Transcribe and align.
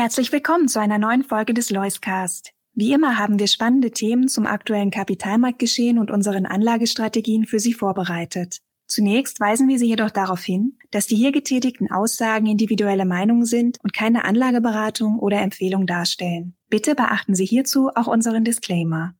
Herzlich 0.00 0.32
willkommen 0.32 0.66
zu 0.66 0.80
einer 0.80 0.96
neuen 0.96 1.24
Folge 1.24 1.52
des 1.52 1.68
Loiscast. 1.68 2.54
Wie 2.72 2.94
immer 2.94 3.18
haben 3.18 3.38
wir 3.38 3.46
spannende 3.46 3.90
Themen 3.90 4.28
zum 4.28 4.46
aktuellen 4.46 4.90
Kapitalmarktgeschehen 4.90 5.98
und 5.98 6.10
unseren 6.10 6.46
Anlagestrategien 6.46 7.44
für 7.44 7.58
Sie 7.58 7.74
vorbereitet. 7.74 8.60
Zunächst 8.86 9.40
weisen 9.40 9.68
wir 9.68 9.78
Sie 9.78 9.88
jedoch 9.88 10.08
darauf 10.08 10.42
hin, 10.42 10.78
dass 10.90 11.06
die 11.06 11.16
hier 11.16 11.32
getätigten 11.32 11.90
Aussagen 11.90 12.46
individuelle 12.46 13.04
Meinungen 13.04 13.44
sind 13.44 13.76
und 13.82 13.92
keine 13.92 14.24
Anlageberatung 14.24 15.18
oder 15.18 15.42
Empfehlung 15.42 15.86
darstellen. 15.86 16.56
Bitte 16.70 16.94
beachten 16.94 17.34
Sie 17.34 17.44
hierzu 17.44 17.90
auch 17.94 18.06
unseren 18.06 18.42
Disclaimer. 18.42 19.12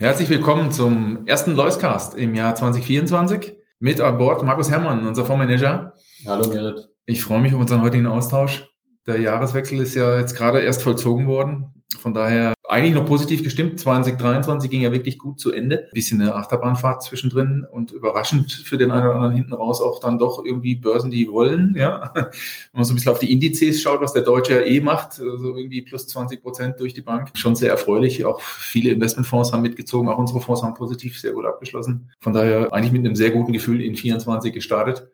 Herzlich 0.00 0.28
willkommen 0.28 0.72
zum 0.72 1.24
ersten 1.24 1.54
Loiscast 1.54 2.16
im 2.16 2.34
Jahr 2.34 2.56
2024. 2.56 3.54
Mit 3.78 4.00
an 4.00 4.18
Bord 4.18 4.42
Markus 4.42 4.68
Herrmann, 4.68 5.06
unser 5.06 5.24
Fondsmanager. 5.24 5.94
Hallo 6.26 6.50
Gerrit. 6.50 6.88
Ich 7.06 7.22
freue 7.22 7.40
mich 7.40 7.54
auf 7.54 7.60
unseren 7.60 7.80
heutigen 7.80 8.08
Austausch. 8.08 8.68
Der 9.06 9.20
Jahreswechsel 9.20 9.78
ist 9.78 9.94
ja 9.94 10.18
jetzt 10.18 10.34
gerade 10.34 10.62
erst 10.62 10.82
vollzogen 10.82 11.28
worden. 11.28 11.84
Von 12.00 12.12
daher 12.12 12.54
eigentlich 12.74 12.94
noch 12.94 13.06
positiv 13.06 13.44
gestimmt. 13.44 13.78
2023 13.78 14.68
ging 14.68 14.82
ja 14.82 14.90
wirklich 14.90 15.18
gut 15.18 15.38
zu 15.38 15.52
Ende. 15.52 15.84
Ein 15.84 15.88
bisschen 15.92 16.20
eine 16.20 16.34
Achterbahnfahrt 16.34 17.04
zwischendrin 17.04 17.64
und 17.70 17.92
überraschend 17.92 18.52
für 18.52 18.76
den 18.76 18.90
einen 18.90 19.06
oder 19.06 19.14
anderen 19.14 19.34
hinten 19.34 19.54
raus 19.54 19.80
auch 19.80 20.00
dann 20.00 20.18
doch 20.18 20.44
irgendwie 20.44 20.74
Börsen, 20.74 21.10
die 21.10 21.30
wollen, 21.30 21.74
ja. 21.76 22.10
Wenn 22.14 22.24
man 22.72 22.84
so 22.84 22.92
ein 22.92 22.96
bisschen 22.96 23.12
auf 23.12 23.20
die 23.20 23.30
Indizes 23.30 23.80
schaut, 23.80 24.00
was 24.00 24.12
der 24.12 24.22
Deutsche 24.22 24.54
ja 24.54 24.60
eh 24.62 24.80
macht, 24.80 25.14
so 25.14 25.30
also 25.30 25.56
irgendwie 25.56 25.82
plus 25.82 26.08
20 26.08 26.42
Prozent 26.42 26.80
durch 26.80 26.94
die 26.94 27.00
Bank. 27.00 27.30
Schon 27.34 27.54
sehr 27.54 27.70
erfreulich. 27.70 28.24
Auch 28.24 28.40
viele 28.40 28.90
Investmentfonds 28.90 29.52
haben 29.52 29.62
mitgezogen. 29.62 30.08
Auch 30.08 30.18
unsere 30.18 30.40
Fonds 30.40 30.62
haben 30.62 30.74
positiv 30.74 31.20
sehr 31.20 31.32
gut 31.32 31.46
abgeschlossen. 31.46 32.10
Von 32.18 32.32
daher 32.32 32.72
eigentlich 32.72 32.92
mit 32.92 33.04
einem 33.04 33.14
sehr 33.14 33.30
guten 33.30 33.52
Gefühl 33.52 33.80
in 33.80 33.94
24 33.94 34.52
gestartet. 34.52 35.06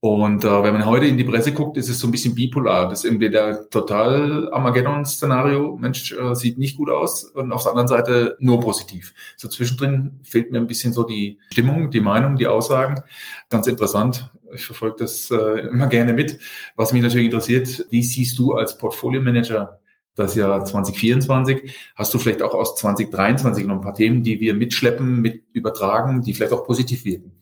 Und 0.00 0.44
äh, 0.44 0.62
wenn 0.62 0.74
man 0.74 0.84
heute 0.84 1.06
in 1.06 1.16
die 1.16 1.24
Presse 1.24 1.52
guckt, 1.52 1.76
ist 1.78 1.88
es 1.88 1.98
so 1.98 2.06
ein 2.06 2.10
bisschen 2.10 2.34
bipolar. 2.34 2.88
Das 2.88 3.00
ist 3.00 3.04
irgendwie 3.06 3.30
der 3.30 3.68
total 3.70 4.52
Armageddon-Szenario. 4.52 5.76
Mensch, 5.78 6.12
äh, 6.12 6.34
sieht 6.34 6.58
nicht 6.58 6.76
gut 6.76 6.90
aus. 6.90 7.24
Und 7.24 7.50
auf 7.50 7.62
der 7.62 7.72
anderen 7.72 7.88
Seite 7.88 8.36
nur 8.38 8.60
positiv. 8.60 9.14
So 9.36 9.48
zwischendrin 9.48 10.20
fehlt 10.22 10.52
mir 10.52 10.58
ein 10.58 10.66
bisschen 10.66 10.92
so 10.92 11.02
die 11.02 11.38
Stimmung, 11.50 11.90
die 11.90 12.00
Meinung, 12.00 12.36
die 12.36 12.46
Aussagen. 12.46 13.02
Ganz 13.48 13.66
interessant. 13.66 14.30
Ich 14.54 14.66
verfolge 14.66 14.96
das 15.00 15.30
äh, 15.30 15.66
immer 15.68 15.86
gerne 15.86 16.12
mit. 16.12 16.38
Was 16.76 16.92
mich 16.92 17.02
natürlich 17.02 17.26
interessiert, 17.26 17.86
wie 17.90 18.02
siehst 18.02 18.38
du 18.38 18.52
als 18.52 18.76
Portfolio-Manager 18.78 19.80
das 20.14 20.34
Jahr 20.34 20.64
2024? 20.64 21.74
Hast 21.94 22.12
du 22.12 22.18
vielleicht 22.18 22.42
auch 22.42 22.54
aus 22.54 22.76
2023 22.76 23.66
noch 23.66 23.76
ein 23.76 23.80
paar 23.80 23.94
Themen, 23.94 24.22
die 24.22 24.40
wir 24.40 24.54
mitschleppen, 24.54 25.20
mit 25.20 25.42
übertragen, 25.52 26.22
die 26.22 26.34
vielleicht 26.34 26.52
auch 26.52 26.64
positiv 26.64 27.04
wirken? 27.04 27.35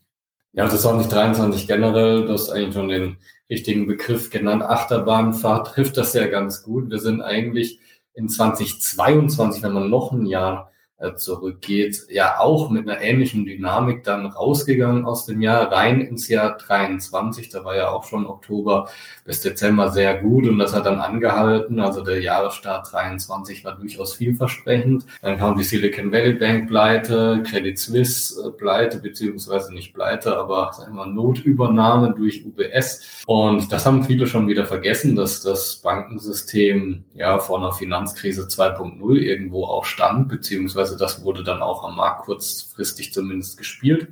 Ja, 0.57 0.63
das 0.69 0.83
2023 0.83 1.67
generell, 1.67 2.27
du 2.27 2.31
hast 2.31 2.49
eigentlich 2.49 2.73
schon 2.73 2.87
den 2.87 3.17
richtigen 3.49 3.87
Begriff 3.87 4.29
genannt. 4.29 4.63
Achterbahnfahrt 4.63 5.67
trifft 5.67 5.97
das 5.97 6.13
ja 6.13 6.27
ganz 6.27 6.63
gut. 6.63 6.89
Wir 6.89 6.99
sind 6.99 7.21
eigentlich 7.21 7.79
in 8.13 8.29
2022, 8.29 9.61
wenn 9.63 9.73
man 9.73 9.89
noch 9.89 10.13
ein 10.13 10.25
Jahr 10.25 10.71
zurückgeht, 11.13 12.07
ja 12.09 12.39
auch 12.39 12.69
mit 12.69 12.89
einer 12.89 13.01
ähnlichen 13.01 13.45
Dynamik 13.45 14.03
dann 14.03 14.25
rausgegangen 14.25 15.05
aus 15.05 15.25
dem 15.25 15.41
Jahr 15.41 15.71
rein 15.71 16.01
ins 16.01 16.27
Jahr 16.27 16.57
23. 16.57 17.49
Da 17.49 17.63
war 17.63 17.75
ja 17.75 17.89
auch 17.89 18.05
schon 18.05 18.25
Oktober 18.25 18.89
bis 19.25 19.41
Dezember 19.41 19.91
sehr 19.91 20.21
gut 20.21 20.47
und 20.47 20.59
das 20.59 20.73
hat 20.73 20.85
dann 20.85 20.99
angehalten. 20.99 21.79
Also 21.79 22.03
der 22.03 22.21
Jahresstart 22.21 22.91
23 22.91 23.65
war 23.65 23.75
durchaus 23.75 24.15
vielversprechend. 24.15 25.05
Dann 25.21 25.37
kam 25.37 25.57
die 25.57 25.63
Silicon 25.63 26.11
Valley 26.11 26.33
Bank 26.33 26.67
pleite, 26.67 27.43
Credit 27.49 27.77
Suisse 27.77 28.47
äh, 28.47 28.51
pleite, 28.51 28.99
beziehungsweise 28.99 29.73
nicht 29.73 29.93
pleite, 29.93 30.37
aber 30.37 30.71
sagen 30.73 30.95
wir 30.95 31.05
Notübernahme 31.07 32.13
durch 32.15 32.45
UBS. 32.45 33.23
Und 33.25 33.71
das 33.71 33.85
haben 33.85 34.03
viele 34.03 34.27
schon 34.27 34.47
wieder 34.47 34.65
vergessen, 34.65 35.15
dass 35.15 35.41
das 35.41 35.77
Bankensystem 35.77 37.03
ja 37.15 37.39
vor 37.39 37.57
einer 37.57 37.71
Finanzkrise 37.71 38.43
2.0 38.43 39.15
irgendwo 39.15 39.65
auch 39.65 39.85
stand, 39.85 40.29
beziehungsweise 40.29 40.94
beziehungsweise 40.95 40.97
das 40.97 41.23
wurde 41.23 41.43
dann 41.43 41.61
auch 41.61 41.83
am 41.83 41.95
Markt 41.95 42.25
kurzfristig 42.25 43.13
zumindest 43.13 43.57
gespielt. 43.57 44.07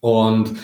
Und 0.00 0.54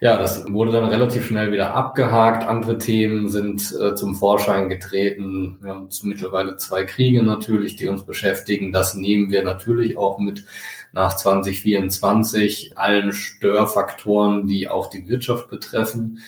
ja, 0.00 0.18
das 0.18 0.44
wurde 0.52 0.72
dann 0.72 0.84
relativ 0.84 1.26
schnell 1.26 1.50
wieder 1.52 1.74
abgehakt. 1.74 2.46
Andere 2.46 2.76
Themen 2.76 3.30
sind 3.30 3.74
äh, 3.80 3.94
zum 3.94 4.14
Vorschein 4.14 4.68
getreten. 4.68 5.58
Wir 5.62 5.70
haben 5.70 5.88
mittlerweile 6.02 6.56
zwei 6.56 6.84
Kriege 6.84 7.22
natürlich, 7.22 7.76
die 7.76 7.88
uns 7.88 8.04
beschäftigen. 8.04 8.72
Das 8.72 8.94
nehmen 8.94 9.30
wir 9.30 9.42
natürlich 9.44 9.96
auch 9.96 10.18
mit 10.18 10.44
nach 10.92 11.16
2024 11.16 12.76
allen 12.76 13.12
Störfaktoren, 13.12 14.46
die 14.46 14.68
auch 14.68 14.90
die 14.90 15.08
Wirtschaft 15.08 15.48
betreffen 15.48 16.20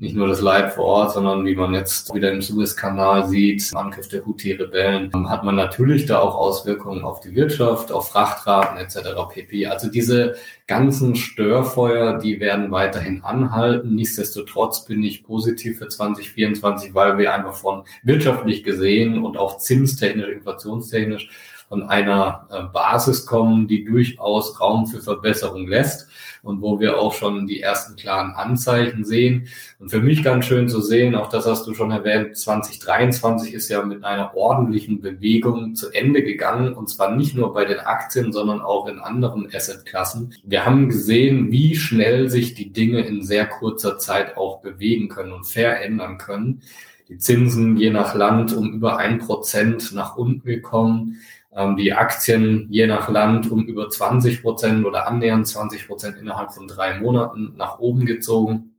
nicht 0.00 0.16
nur 0.16 0.28
das 0.28 0.40
Leid 0.40 0.72
vor 0.72 0.84
Ort, 0.86 1.12
sondern 1.12 1.44
wie 1.44 1.54
man 1.54 1.74
jetzt 1.74 2.12
wieder 2.14 2.32
im 2.32 2.40
Suezkanal 2.40 3.28
sieht, 3.28 3.70
Angriff 3.74 4.08
der 4.08 4.24
Houthi-Rebellen, 4.24 5.12
hat 5.28 5.44
man 5.44 5.56
natürlich 5.56 6.06
da 6.06 6.20
auch 6.20 6.36
Auswirkungen 6.36 7.04
auf 7.04 7.20
die 7.20 7.34
Wirtschaft, 7.34 7.92
auf 7.92 8.08
Frachtraten 8.08 8.78
etc. 8.78 9.10
pp. 9.30 9.66
Also 9.66 9.90
diese 9.90 10.36
ganzen 10.66 11.16
Störfeuer, 11.16 12.18
die 12.18 12.40
werden 12.40 12.70
weiterhin 12.70 13.22
anhalten. 13.22 13.94
Nichtsdestotrotz 13.94 14.86
bin 14.86 15.02
ich 15.02 15.22
positiv 15.22 15.78
für 15.78 15.88
2024, 15.88 16.94
weil 16.94 17.18
wir 17.18 17.34
einfach 17.34 17.54
von 17.54 17.82
wirtschaftlich 18.02 18.64
gesehen 18.64 19.22
und 19.22 19.36
auch 19.36 19.58
zinstechnisch, 19.58 20.28
inflationstechnisch 20.28 21.28
von 21.70 21.84
einer 21.84 22.48
äh, 22.50 22.64
Basis 22.64 23.24
kommen, 23.26 23.68
die 23.68 23.84
durchaus 23.84 24.60
Raum 24.60 24.88
für 24.88 25.00
Verbesserung 25.00 25.68
lässt 25.68 26.08
und 26.42 26.60
wo 26.62 26.80
wir 26.80 26.98
auch 26.98 27.14
schon 27.14 27.46
die 27.46 27.60
ersten 27.60 27.94
klaren 27.94 28.32
Anzeichen 28.32 29.04
sehen. 29.04 29.46
Und 29.78 29.88
für 29.88 30.00
mich 30.00 30.24
ganz 30.24 30.46
schön 30.46 30.68
zu 30.68 30.80
sehen, 30.80 31.14
auch 31.14 31.28
das 31.28 31.46
hast 31.46 31.68
du 31.68 31.74
schon 31.74 31.92
erwähnt, 31.92 32.36
2023 32.36 33.54
ist 33.54 33.68
ja 33.68 33.84
mit 33.84 34.02
einer 34.02 34.34
ordentlichen 34.34 35.00
Bewegung 35.00 35.76
zu 35.76 35.92
Ende 35.92 36.24
gegangen 36.24 36.74
und 36.74 36.88
zwar 36.88 37.14
nicht 37.14 37.36
nur 37.36 37.54
bei 37.54 37.64
den 37.64 37.78
Aktien, 37.78 38.32
sondern 38.32 38.60
auch 38.60 38.88
in 38.88 38.98
anderen 38.98 39.48
Assetklassen. 39.54 40.34
Wir 40.42 40.66
haben 40.66 40.88
gesehen, 40.88 41.52
wie 41.52 41.76
schnell 41.76 42.28
sich 42.30 42.54
die 42.54 42.72
Dinge 42.72 43.02
in 43.02 43.22
sehr 43.22 43.46
kurzer 43.46 43.96
Zeit 43.96 44.36
auch 44.36 44.60
bewegen 44.60 45.08
können 45.08 45.32
und 45.32 45.46
verändern 45.46 46.18
können. 46.18 46.62
Die 47.08 47.18
Zinsen 47.18 47.76
je 47.76 47.90
nach 47.90 48.16
Land 48.16 48.52
um 48.52 48.72
über 48.72 48.96
ein 48.98 49.18
Prozent 49.18 49.92
nach 49.92 50.16
unten 50.16 50.48
gekommen 50.48 51.20
ähm, 51.54 51.76
die 51.76 51.92
Aktien 51.92 52.66
je 52.70 52.86
nach 52.86 53.08
Land 53.08 53.50
um 53.50 53.64
über 53.66 53.88
20 53.88 54.42
Prozent 54.42 54.84
oder 54.86 55.06
annähernd 55.06 55.46
20 55.46 55.86
Prozent 55.86 56.16
innerhalb 56.18 56.52
von 56.52 56.68
drei 56.68 57.00
Monaten 57.00 57.54
nach 57.56 57.78
oben 57.78 58.06
gezogen. 58.06 58.74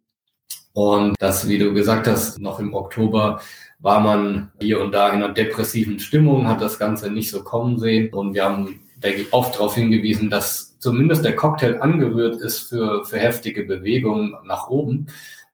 Und 0.73 1.15
das, 1.19 1.49
wie 1.49 1.57
du 1.57 1.73
gesagt 1.73 2.07
hast, 2.07 2.39
noch 2.39 2.59
im 2.59 2.73
Oktober 2.73 3.41
war 3.79 3.99
man 3.99 4.51
hier 4.61 4.79
und 4.79 4.93
da 4.93 5.09
in 5.09 5.15
einer 5.15 5.33
depressiven 5.33 5.99
Stimmung, 5.99 6.47
hat 6.47 6.61
das 6.61 6.79
Ganze 6.79 7.11
nicht 7.11 7.31
so 7.31 7.43
kommen 7.43 7.77
sehen. 7.79 8.13
Und 8.13 8.33
wir 8.33 8.45
haben, 8.45 8.79
denke 8.97 9.21
ich, 9.21 9.33
oft 9.33 9.55
darauf 9.55 9.75
hingewiesen, 9.75 10.29
dass 10.29 10.77
zumindest 10.79 11.25
der 11.25 11.35
Cocktail 11.35 11.81
angerührt 11.81 12.39
ist 12.41 12.69
für, 12.69 13.03
für 13.03 13.17
heftige 13.17 13.63
Bewegungen 13.63 14.35
nach 14.45 14.69
oben. 14.69 15.07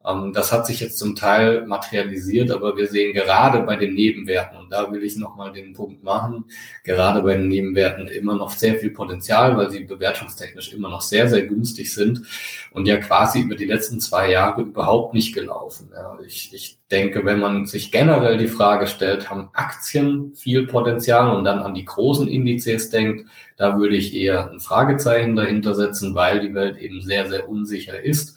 Ähm, 0.07 0.31
das 0.33 0.51
hat 0.51 0.65
sich 0.65 0.79
jetzt 0.79 0.97
zum 0.97 1.15
Teil 1.15 1.65
materialisiert, 1.65 2.51
aber 2.51 2.77
wir 2.77 2.87
sehen 2.87 3.13
gerade 3.13 3.61
bei 3.61 3.75
den 3.75 3.93
Nebenwerten, 3.93 4.57
und 4.57 4.71
da 4.71 4.91
will 4.91 5.03
ich 5.03 5.17
nochmal 5.17 5.51
den 5.51 5.73
Punkt 5.73 6.03
machen, 6.03 6.45
gerade 6.83 7.21
bei 7.21 7.35
den 7.35 7.47
Nebenwerten 7.47 8.07
immer 8.07 8.35
noch 8.35 8.51
sehr 8.51 8.75
viel 8.75 8.91
Potenzial, 8.91 9.57
weil 9.57 9.69
sie 9.69 9.83
bewertungstechnisch 9.83 10.73
immer 10.73 10.89
noch 10.89 11.01
sehr, 11.01 11.27
sehr 11.27 11.45
günstig 11.45 11.93
sind 11.93 12.21
und 12.71 12.87
ja 12.87 12.97
quasi 12.97 13.41
über 13.41 13.55
die 13.55 13.65
letzten 13.65 13.99
zwei 13.99 14.31
Jahre 14.31 14.61
überhaupt 14.61 15.13
nicht 15.13 15.33
gelaufen. 15.33 15.89
Ja, 15.93 16.17
ich, 16.25 16.53
ich 16.53 16.77
denke, 16.89 17.25
wenn 17.25 17.39
man 17.39 17.65
sich 17.65 17.91
generell 17.91 18.37
die 18.37 18.47
Frage 18.47 18.87
stellt, 18.87 19.29
haben 19.29 19.49
Aktien 19.53 20.33
viel 20.35 20.67
Potenzial 20.67 21.35
und 21.35 21.43
dann 21.43 21.59
an 21.59 21.73
die 21.73 21.85
großen 21.85 22.27
Indizes 22.27 22.89
denkt, 22.89 23.27
da 23.57 23.77
würde 23.77 23.97
ich 23.97 24.15
eher 24.15 24.49
ein 24.49 24.59
Fragezeichen 24.59 25.35
dahinter 25.35 25.75
setzen, 25.75 26.15
weil 26.15 26.39
die 26.39 26.53
Welt 26.53 26.77
eben 26.77 27.01
sehr, 27.01 27.27
sehr 27.27 27.49
unsicher 27.49 28.01
ist. 28.01 28.36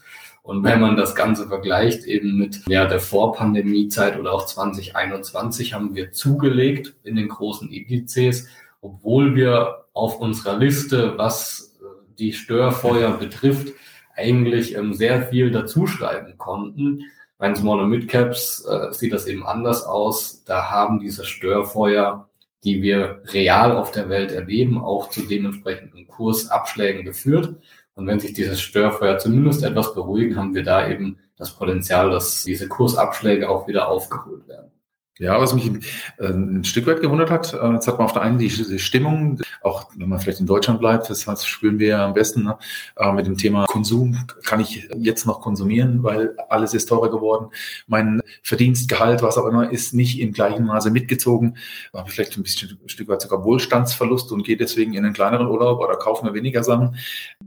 Und 0.50 0.64
wenn 0.64 0.80
man 0.80 0.96
das 0.96 1.14
Ganze 1.14 1.46
vergleicht 1.46 2.06
eben 2.06 2.36
mit 2.36 2.62
ja, 2.66 2.84
der 2.84 2.98
Vorpandemiezeit 2.98 4.18
oder 4.18 4.32
auch 4.32 4.46
2021 4.46 5.74
haben 5.74 5.94
wir 5.94 6.10
zugelegt 6.10 6.92
in 7.04 7.14
den 7.14 7.28
großen 7.28 7.70
Indizes, 7.70 8.48
obwohl 8.80 9.36
wir 9.36 9.84
auf 9.92 10.18
unserer 10.18 10.58
Liste, 10.58 11.16
was 11.16 11.78
äh, 11.80 11.84
die 12.18 12.32
Störfeuer 12.32 13.12
betrifft, 13.12 13.74
eigentlich 14.16 14.74
ähm, 14.74 14.92
sehr 14.92 15.22
viel 15.22 15.52
dazuschreiben 15.52 16.36
konnten. 16.36 17.04
Bei 17.38 17.54
Small 17.54 17.78
und 17.78 17.90
Mid 17.90 18.08
Caps 18.08 18.66
äh, 18.68 18.92
sieht 18.92 19.12
das 19.12 19.28
eben 19.28 19.46
anders 19.46 19.84
aus. 19.84 20.42
Da 20.42 20.68
haben 20.68 20.98
diese 20.98 21.24
Störfeuer, 21.26 22.28
die 22.64 22.82
wir 22.82 23.22
real 23.26 23.76
auf 23.76 23.92
der 23.92 24.08
Welt 24.08 24.32
erleben, 24.32 24.82
auch 24.82 25.10
zu 25.10 25.22
dementsprechenden 25.22 26.08
Kursabschlägen 26.08 27.04
geführt. 27.04 27.54
Und 27.94 28.06
wenn 28.06 28.20
sich 28.20 28.32
dieses 28.32 28.60
Störfeuer 28.60 29.18
zumindest 29.18 29.62
etwas 29.62 29.94
beruhigen, 29.94 30.36
haben 30.36 30.54
wir 30.54 30.62
da 30.62 30.88
eben 30.88 31.18
das 31.36 31.56
Potenzial, 31.56 32.10
dass 32.10 32.44
diese 32.44 32.68
Kursabschläge 32.68 33.48
auch 33.48 33.66
wieder 33.66 33.88
aufgeholt 33.88 34.46
werden. 34.48 34.70
Ja, 35.20 35.38
was 35.38 35.52
mich 35.52 35.70
äh, 36.16 36.28
ein 36.28 36.64
Stück 36.64 36.86
weit 36.86 37.02
gewundert 37.02 37.30
hat, 37.30 37.52
äh, 37.52 37.72
jetzt 37.72 37.86
hat 37.86 37.98
man 37.98 38.06
auf 38.06 38.14
der 38.14 38.22
einen 38.22 38.38
die, 38.38 38.48
Stimmung, 38.78 39.38
auch 39.60 39.90
wenn 39.94 40.08
man 40.08 40.18
vielleicht 40.18 40.40
in 40.40 40.46
Deutschland 40.46 40.80
bleibt, 40.80 41.10
das 41.10 41.26
heißt, 41.26 41.46
spüren 41.46 41.78
wir 41.78 41.88
ja 41.88 42.06
am 42.06 42.14
besten 42.14 42.44
ne? 42.44 42.56
äh, 42.96 43.12
mit 43.12 43.26
dem 43.26 43.36
Thema 43.36 43.66
Konsum, 43.66 44.16
kann 44.44 44.60
ich 44.60 44.88
jetzt 44.96 45.26
noch 45.26 45.42
konsumieren, 45.42 46.02
weil 46.02 46.34
alles 46.48 46.72
ist 46.72 46.86
teurer 46.86 47.10
geworden. 47.10 47.50
Mein 47.86 48.22
Verdienst, 48.42 48.88
Gehalt, 48.88 49.22
was 49.22 49.36
auch 49.36 49.44
immer, 49.44 49.70
ist 49.70 49.92
nicht 49.92 50.18
im 50.20 50.32
gleichen 50.32 50.64
Maße 50.64 50.90
mitgezogen. 50.90 51.58
Habe 51.92 52.08
ich 52.08 52.14
vielleicht 52.14 52.38
ein 52.38 52.42
bisschen 52.42 52.78
ein 52.82 52.88
Stück 52.88 53.08
weit 53.08 53.20
sogar 53.20 53.44
Wohlstandsverlust 53.44 54.32
und 54.32 54.42
gehe 54.42 54.56
deswegen 54.56 54.94
in 54.94 55.04
einen 55.04 55.12
kleineren 55.12 55.48
Urlaub 55.48 55.80
oder 55.80 55.96
kaufe 55.96 56.24
mir 56.24 56.32
weniger 56.32 56.64
Sachen. 56.64 56.96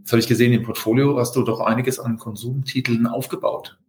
Das 0.03 0.11
habe 0.11 0.19
ich 0.19 0.27
gesehen, 0.27 0.53
im 0.53 0.61
Portfolio 0.61 1.17
hast 1.17 1.35
du 1.35 1.41
doch 1.41 1.59
einiges 1.59 1.97
an 1.97 2.19
Konsumtiteln 2.19 3.07
aufgebaut 3.07 3.79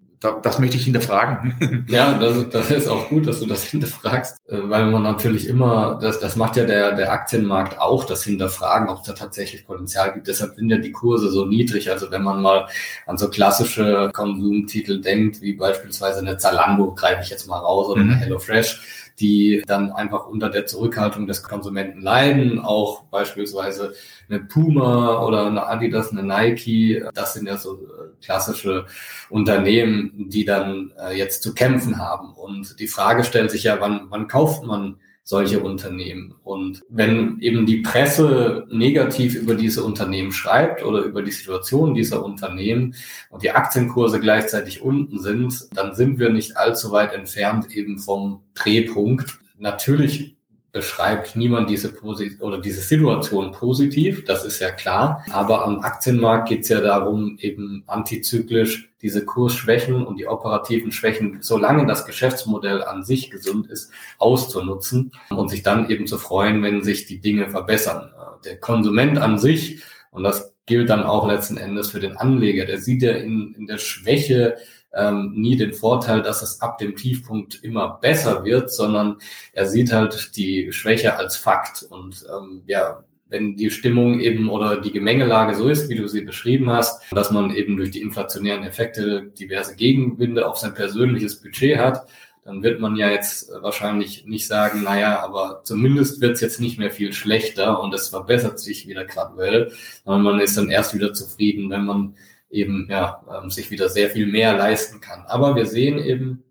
das 0.43 0.59
möchte 0.59 0.77
ich 0.77 0.85
hinterfragen. 0.85 1.85
Ja, 1.89 2.15
das, 2.19 2.49
das 2.51 2.71
ist 2.71 2.89
auch 2.89 3.09
gut, 3.09 3.27
dass 3.27 3.41
du 3.41 3.47
das 3.47 3.65
hinterfragst, 3.65 4.39
äh, 4.49 4.59
weil 4.65 4.87
man 4.87 5.03
natürlich 5.03 5.49
immer, 5.49 5.99
das, 6.01 6.19
das 6.19 6.37
macht 6.37 6.57
ja 6.57 6.65
der, 6.65 6.93
der 6.93 7.13
Aktienmarkt 7.13 7.79
auch, 7.79 8.05
das 8.05 8.25
Hinterfragen, 8.25 8.89
ob 8.89 9.01
es 9.01 9.07
da 9.07 9.13
tatsächlich 9.13 9.67
Potenzial 9.67 10.13
gibt. 10.13 10.27
Deshalb 10.27 10.55
sind 10.57 10.71
ja 10.71 10.79
die 10.79 10.93
Kurse 10.93 11.31
so 11.31 11.45
niedrig. 11.45 11.91
Also 11.91 12.11
wenn 12.11 12.23
man 12.23 12.41
mal 12.41 12.67
an 13.07 13.19
so 13.19 13.29
klassische 13.29 14.11
Konsumtitel 14.13 15.01
denkt, 15.01 15.41
wie 15.43 15.55
beispielsweise 15.55 16.21
eine 16.21 16.39
Zalando, 16.39 16.93
greife 16.95 17.23
ich 17.23 17.31
jetzt 17.31 17.47
mal 17.47 17.59
raus, 17.59 17.89
oder 17.89 18.01
eine 18.01 18.13
mhm. 18.13 18.19
HelloFresh, 18.19 19.04
die 19.21 19.63
dann 19.67 19.93
einfach 19.93 20.27
unter 20.27 20.51
der 20.51 20.67
Zurückhaltung 20.67 21.27
des 21.27 21.43
Konsumenten 21.43 22.01
leiden. 22.01 22.59
Auch 22.59 23.05
beispielsweise 23.05 23.95
eine 24.29 24.41
Puma 24.41 25.23
oder 25.23 25.47
eine 25.47 25.67
Adidas, 25.67 26.11
eine 26.11 26.23
Nike. 26.23 27.05
Das 27.15 27.35
sind 27.35 27.47
ja 27.47 27.57
so 27.57 27.75
äh, 27.75 28.25
klassische 28.25 28.87
Unternehmen, 29.31 30.29
die 30.29 30.45
dann 30.45 30.93
äh, 30.99 31.17
jetzt 31.17 31.43
zu 31.43 31.55
kämpfen 31.55 31.99
haben. 31.99 32.35
Und 32.35 32.81
die 32.81 32.89
Frage 32.89 33.25
stellt 33.25 33.51
sich 33.51 33.65
ja, 33.65 33.81
wann, 33.81 34.07
wann 34.09 34.27
kauft 34.27 34.65
man 34.65 34.97
solche 35.25 35.61
Unternehmen. 35.61 36.35
Und 36.45 36.83
wenn 36.91 37.41
eben 37.41 37.65
die 37.65 37.79
Presse 37.79 38.67
negativ 38.71 39.35
über 39.35 39.55
diese 39.55 39.83
Unternehmen 39.83 40.33
schreibt 40.33 40.85
oder 40.85 41.01
über 41.01 41.23
die 41.23 41.33
Situation 41.33 41.95
dieser 41.95 42.23
Unternehmen 42.23 42.95
und 43.31 43.43
die 43.43 43.51
Aktienkurse 43.51 44.21
gleichzeitig 44.21 44.83
unten 44.83 45.19
sind, 45.19 45.67
dann 45.75 45.95
sind 45.95 46.19
wir 46.19 46.29
nicht 46.29 46.59
allzu 46.59 46.93
weit 46.93 47.15
entfernt 47.15 47.75
eben 47.75 47.99
vom 47.99 48.43
Drehpunkt. 48.55 49.39
Natürlich 49.59 50.34
beschreibt 50.75 51.37
niemand 51.37 51.71
diese 51.71 51.95
Posit 51.95 52.43
oder 52.43 52.59
diese 52.59 52.81
Situation 52.81 53.53
positiv, 53.53 54.25
das 54.25 54.45
ist 54.45 54.59
ja 54.59 54.73
klar. 54.73 55.25
Aber 55.31 55.65
am 55.65 55.79
Aktienmarkt 55.81 56.49
geht 56.49 56.63
es 56.63 56.69
ja 56.69 56.81
darum, 56.81 57.39
eben 57.39 57.85
antizyklisch 57.87 58.91
diese 59.01 59.25
Kursschwächen 59.25 60.05
und 60.05 60.19
die 60.19 60.27
operativen 60.27 60.91
Schwächen, 60.91 61.39
solange 61.43 61.87
das 61.87 62.05
Geschäftsmodell 62.07 62.83
an 62.83 63.05
sich 63.05 63.31
gesund 63.31 63.69
ist, 63.69 63.93
auszunutzen 64.19 65.13
und 65.31 65.49
sich 65.49 65.63
dann 65.63 65.89
eben 65.91 66.09
zu 66.09 66.19
freuen, 66.19 66.61
wenn 66.65 66.83
sich 66.83 67.07
die 67.07 67.21
Dinge 67.21 67.49
verbessern. 67.49 68.11
Der 68.45 68.59
Konsument 68.59 69.17
an 69.17 69.39
sich, 69.39 69.81
und 70.11 70.25
das 70.25 70.57
gilt 70.67 70.91
dann 70.91 71.05
auch 71.05 71.29
letzten 71.29 71.57
Endes 71.57 71.91
für 71.91 72.01
den 72.01 72.17
Anleger, 72.17 72.65
der 72.65 72.81
sieht 72.81 73.03
ja 73.03 73.13
in, 73.13 73.55
in 73.57 73.69
der 73.69 73.79
Schwäche 73.79 74.57
ähm, 74.97 75.33
nie 75.35 75.57
den 75.57 75.73
Vorteil, 75.73 76.23
dass 76.23 76.43
es 76.43 76.61
ab 76.61 76.79
dem 76.79 76.97
Tiefpunkt 76.97 77.63
immer 77.63 77.99
besser 78.01 78.45
wird, 78.45 78.71
sondern 78.71 79.17
er 79.53 79.67
sieht 79.67 79.93
halt 79.93 80.37
die 80.37 80.73
Schwäche 80.73 81.17
als 81.17 81.37
Fakt. 81.37 81.83
Und 81.89 82.25
ähm, 82.31 82.63
ja, 82.67 83.05
wenn 83.29 83.57
die 83.57 83.71
Stimmung 83.71 84.21
eben 84.21 84.49
oder 84.49 84.81
die 84.81 84.93
Gemengelage 84.93 85.55
so 85.55 85.69
ist, 85.69 85.89
wie 85.89 85.97
du 85.97 86.07
sie 86.07 86.21
beschrieben 86.21 86.71
hast, 86.71 87.03
dass 87.11 87.31
man 87.31 87.55
eben 87.55 87.77
durch 87.77 87.91
die 87.91 88.01
inflationären 88.01 88.65
Effekte 88.65 89.33
diverse 89.39 89.75
Gegenwinde 89.77 90.47
auf 90.47 90.59
sein 90.59 90.75
persönliches 90.75 91.41
Budget 91.41 91.79
hat, 91.79 92.07
dann 92.45 92.63
wird 92.63 92.79
man 92.79 92.95
ja 92.97 93.09
jetzt 93.11 93.51
wahrscheinlich 93.61 94.27
nicht 94.27 94.47
sagen, 94.47 94.83
naja, 94.83 95.21
aber 95.21 95.63
zumindest 95.65 96.21
wird 96.21 96.33
es 96.33 96.43
jetzt 96.43 96.61
nicht 96.61 96.79
mehr 96.79 96.91
viel 96.91 97.13
schlechter 97.13 97.81
und 97.81 97.95
es 97.95 98.09
verbessert 98.09 98.61
sich 98.61 98.87
wieder 98.87 99.05
graduell, 99.05 99.73
sondern 100.05 100.23
man 100.23 100.41
ist 100.41 100.57
dann 100.57 100.69
erst 100.69 100.95
wieder 100.95 101.15
zufrieden, 101.15 101.71
wenn 101.71 101.87
man 101.87 102.15
eben 102.51 102.87
ja, 102.91 103.23
ähm, 103.33 103.51
sich 103.51 103.71
wieder 103.71 103.89
sehr 103.89 104.11
viel 104.11 104.27
mehr 104.27 104.57
leisten 104.57 105.01
kann. 105.01 105.25
Aber 105.27 105.57
wir 105.57 105.67
sehen 105.67 105.99
eben 105.99 106.45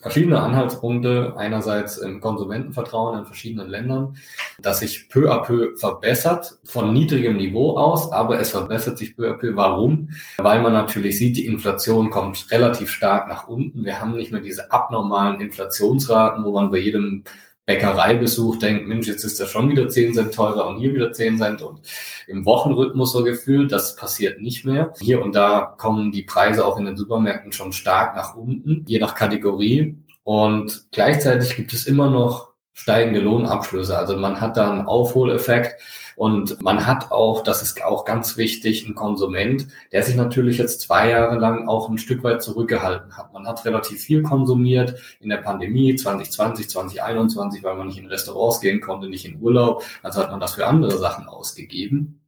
verschiedene 0.00 0.40
Anhaltspunkte, 0.40 1.34
einerseits 1.36 1.96
im 1.98 2.20
Konsumentenvertrauen 2.20 3.20
in 3.20 3.24
verschiedenen 3.24 3.68
Ländern, 3.68 4.16
das 4.60 4.80
sich 4.80 5.08
peu 5.08 5.30
à 5.30 5.44
peu 5.44 5.76
verbessert, 5.76 6.58
von 6.64 6.92
niedrigem 6.92 7.36
Niveau 7.36 7.76
aus, 7.76 8.10
aber 8.12 8.40
es 8.40 8.50
verbessert 8.50 8.98
sich 8.98 9.16
peu 9.16 9.30
à 9.30 9.34
peu. 9.34 9.54
Warum? 9.54 10.10
Weil 10.38 10.60
man 10.60 10.72
natürlich 10.72 11.18
sieht, 11.18 11.36
die 11.36 11.46
Inflation 11.46 12.10
kommt 12.10 12.50
relativ 12.50 12.90
stark 12.90 13.28
nach 13.28 13.46
unten. 13.46 13.84
Wir 13.84 14.00
haben 14.00 14.16
nicht 14.16 14.32
mehr 14.32 14.40
diese 14.40 14.72
abnormalen 14.72 15.40
Inflationsraten, 15.40 16.44
wo 16.44 16.52
man 16.52 16.70
bei 16.70 16.78
jedem 16.78 17.22
Bäckereibesuch 17.66 18.56
denkt, 18.56 18.88
Mensch, 18.88 19.06
jetzt 19.06 19.24
ist 19.24 19.38
das 19.38 19.50
schon 19.50 19.68
wieder 19.70 19.88
10 19.88 20.14
Cent 20.14 20.34
teurer 20.34 20.66
und 20.66 20.78
hier 20.78 20.94
wieder 20.94 21.12
10 21.12 21.38
Cent 21.38 21.62
und 21.62 21.80
im 22.26 22.44
Wochenrhythmus 22.44 23.12
so 23.12 23.22
gefühlt, 23.22 23.70
das 23.70 23.94
passiert 23.94 24.40
nicht 24.40 24.64
mehr. 24.64 24.92
Hier 25.00 25.22
und 25.22 25.34
da 25.34 25.74
kommen 25.78 26.10
die 26.10 26.22
Preise 26.22 26.66
auch 26.66 26.78
in 26.78 26.86
den 26.86 26.96
Supermärkten 26.96 27.52
schon 27.52 27.72
stark 27.72 28.16
nach 28.16 28.34
unten, 28.34 28.84
je 28.86 28.98
nach 28.98 29.14
Kategorie. 29.14 29.96
Und 30.24 30.86
gleichzeitig 30.92 31.56
gibt 31.56 31.72
es 31.72 31.86
immer 31.86 32.10
noch 32.10 32.51
steigende 32.72 33.20
Lohnabschlüsse. 33.20 33.96
Also 33.96 34.16
man 34.16 34.40
hat 34.40 34.56
da 34.56 34.70
einen 34.70 34.86
Aufholeffekt 34.86 35.80
und 36.16 36.60
man 36.62 36.86
hat 36.86 37.10
auch, 37.10 37.42
das 37.42 37.62
ist 37.62 37.82
auch 37.84 38.04
ganz 38.04 38.36
wichtig, 38.36 38.84
einen 38.84 38.94
Konsument, 38.94 39.66
der 39.92 40.02
sich 40.02 40.16
natürlich 40.16 40.58
jetzt 40.58 40.82
zwei 40.82 41.10
Jahre 41.10 41.38
lang 41.38 41.68
auch 41.68 41.88
ein 41.88 41.98
Stück 41.98 42.22
weit 42.24 42.42
zurückgehalten 42.42 43.16
hat. 43.16 43.32
Man 43.32 43.46
hat 43.46 43.64
relativ 43.64 44.00
viel 44.00 44.22
konsumiert 44.22 44.94
in 45.20 45.28
der 45.28 45.38
Pandemie 45.38 45.94
2020, 45.94 46.68
2021, 46.70 47.62
weil 47.62 47.76
man 47.76 47.88
nicht 47.88 47.98
in 47.98 48.06
Restaurants 48.06 48.60
gehen 48.60 48.80
konnte, 48.80 49.08
nicht 49.08 49.24
in 49.24 49.40
Urlaub. 49.40 49.84
Also 50.02 50.20
hat 50.20 50.30
man 50.30 50.40
das 50.40 50.54
für 50.54 50.66
andere 50.66 50.98
Sachen 50.98 51.26
ausgegeben. 51.26 52.20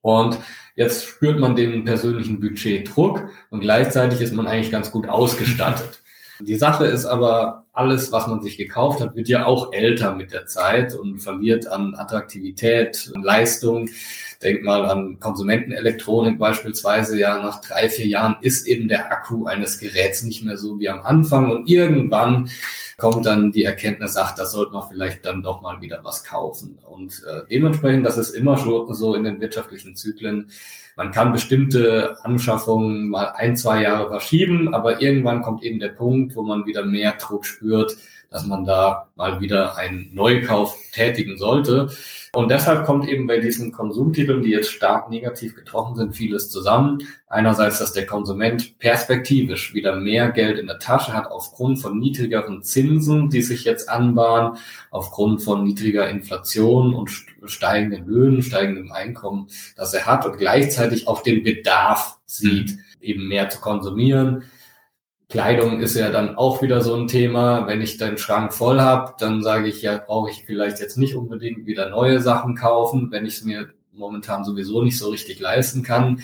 Und 0.00 0.38
jetzt 0.76 1.06
spürt 1.06 1.40
man 1.40 1.56
den 1.56 1.84
persönlichen 1.84 2.40
Budgetdruck 2.40 3.28
und 3.50 3.60
gleichzeitig 3.60 4.20
ist 4.20 4.32
man 4.32 4.46
eigentlich 4.46 4.70
ganz 4.70 4.90
gut 4.92 5.08
ausgestattet. 5.08 6.02
Die 6.40 6.54
Sache 6.54 6.86
ist 6.86 7.04
aber, 7.04 7.66
alles, 7.78 8.10
was 8.10 8.26
man 8.26 8.42
sich 8.42 8.56
gekauft 8.56 9.00
hat, 9.00 9.14
wird 9.14 9.28
ja 9.28 9.46
auch 9.46 9.72
älter 9.72 10.14
mit 10.14 10.32
der 10.32 10.46
Zeit 10.46 10.94
und 10.96 11.20
verliert 11.20 11.68
an 11.68 11.94
Attraktivität 11.94 13.10
und 13.14 13.22
Leistung. 13.22 13.88
Denk 14.42 14.64
mal 14.64 14.84
an 14.84 15.20
Konsumentenelektronik 15.20 16.38
beispielsweise. 16.38 17.18
Ja, 17.18 17.40
nach 17.40 17.60
drei, 17.60 17.88
vier 17.88 18.06
Jahren 18.06 18.36
ist 18.40 18.66
eben 18.66 18.88
der 18.88 19.12
Akku 19.12 19.46
eines 19.46 19.78
Geräts 19.78 20.24
nicht 20.24 20.44
mehr 20.44 20.56
so 20.56 20.80
wie 20.80 20.88
am 20.88 21.02
Anfang 21.02 21.50
und 21.50 21.68
irgendwann 21.68 22.50
kommt 22.96 23.26
dann 23.26 23.52
die 23.52 23.62
Erkenntnis, 23.62 24.16
ach, 24.16 24.34
da 24.34 24.44
sollte 24.44 24.72
man 24.72 24.88
vielleicht 24.88 25.24
dann 25.24 25.44
doch 25.44 25.62
mal 25.62 25.80
wieder 25.80 26.00
was 26.02 26.24
kaufen. 26.24 26.78
Und 26.84 27.22
äh, 27.30 27.42
dementsprechend, 27.48 28.04
das 28.04 28.18
ist 28.18 28.30
immer 28.30 28.58
schon 28.58 28.92
so 28.92 29.14
in 29.14 29.22
den 29.22 29.40
wirtschaftlichen 29.40 29.94
Zyklen, 29.94 30.50
man 30.98 31.12
kann 31.12 31.30
bestimmte 31.30 32.16
Anschaffungen 32.24 33.08
mal 33.08 33.32
ein, 33.36 33.56
zwei 33.56 33.82
Jahre 33.82 34.08
verschieben, 34.08 34.74
aber 34.74 35.00
irgendwann 35.00 35.42
kommt 35.42 35.62
eben 35.62 35.78
der 35.78 35.90
Punkt, 35.90 36.34
wo 36.34 36.42
man 36.42 36.66
wieder 36.66 36.84
mehr 36.84 37.12
Druck 37.12 37.46
spürt, 37.46 37.67
dass 38.30 38.46
man 38.46 38.64
da 38.64 39.08
mal 39.16 39.40
wieder 39.40 39.76
einen 39.76 40.10
Neukauf 40.12 40.76
tätigen 40.92 41.38
sollte. 41.38 41.88
Und 42.34 42.50
deshalb 42.50 42.84
kommt 42.84 43.08
eben 43.08 43.26
bei 43.26 43.38
diesen 43.38 43.72
Konsumtiteln, 43.72 44.42
die 44.42 44.50
jetzt 44.50 44.70
stark 44.70 45.08
negativ 45.08 45.54
getroffen 45.54 45.96
sind, 45.96 46.14
vieles 46.14 46.50
zusammen. 46.50 46.98
Einerseits, 47.28 47.78
dass 47.78 47.94
der 47.94 48.04
Konsument 48.04 48.78
perspektivisch 48.78 49.72
wieder 49.72 49.96
mehr 49.96 50.30
Geld 50.30 50.58
in 50.58 50.66
der 50.66 50.78
Tasche 50.78 51.14
hat 51.14 51.30
aufgrund 51.30 51.80
von 51.80 51.98
niedrigeren 51.98 52.62
Zinsen, 52.62 53.30
die 53.30 53.40
sich 53.40 53.64
jetzt 53.64 53.88
anbahnen, 53.88 54.58
aufgrund 54.90 55.42
von 55.42 55.64
niedriger 55.64 56.08
Inflation 56.08 56.94
und 56.94 57.10
steigenden 57.44 58.06
Löhnen, 58.06 58.42
steigendem 58.42 58.92
Einkommen, 58.92 59.48
das 59.74 59.94
er 59.94 60.04
hat 60.04 60.26
und 60.26 60.36
gleichzeitig 60.36 61.08
auch 61.08 61.22
den 61.22 61.42
Bedarf 61.42 62.18
sieht, 62.26 62.78
eben 63.00 63.26
mehr 63.26 63.48
zu 63.48 63.58
konsumieren 63.60 64.44
Kleidung 65.28 65.80
ist 65.80 65.94
ja 65.94 66.10
dann 66.10 66.36
auch 66.36 66.62
wieder 66.62 66.80
so 66.80 66.94
ein 66.94 67.06
Thema. 67.06 67.66
Wenn 67.66 67.82
ich 67.82 67.98
den 67.98 68.16
Schrank 68.16 68.54
voll 68.54 68.80
habe, 68.80 69.14
dann 69.18 69.42
sage 69.42 69.68
ich, 69.68 69.82
ja, 69.82 69.98
brauche 69.98 70.30
ich 70.30 70.44
vielleicht 70.46 70.80
jetzt 70.80 70.96
nicht 70.96 71.14
unbedingt 71.14 71.66
wieder 71.66 71.90
neue 71.90 72.20
Sachen 72.20 72.54
kaufen, 72.54 73.10
wenn 73.10 73.26
ich 73.26 73.38
es 73.38 73.44
mir 73.44 73.68
momentan 73.92 74.44
sowieso 74.44 74.82
nicht 74.82 74.96
so 74.96 75.10
richtig 75.10 75.38
leisten 75.38 75.82
kann. 75.82 76.22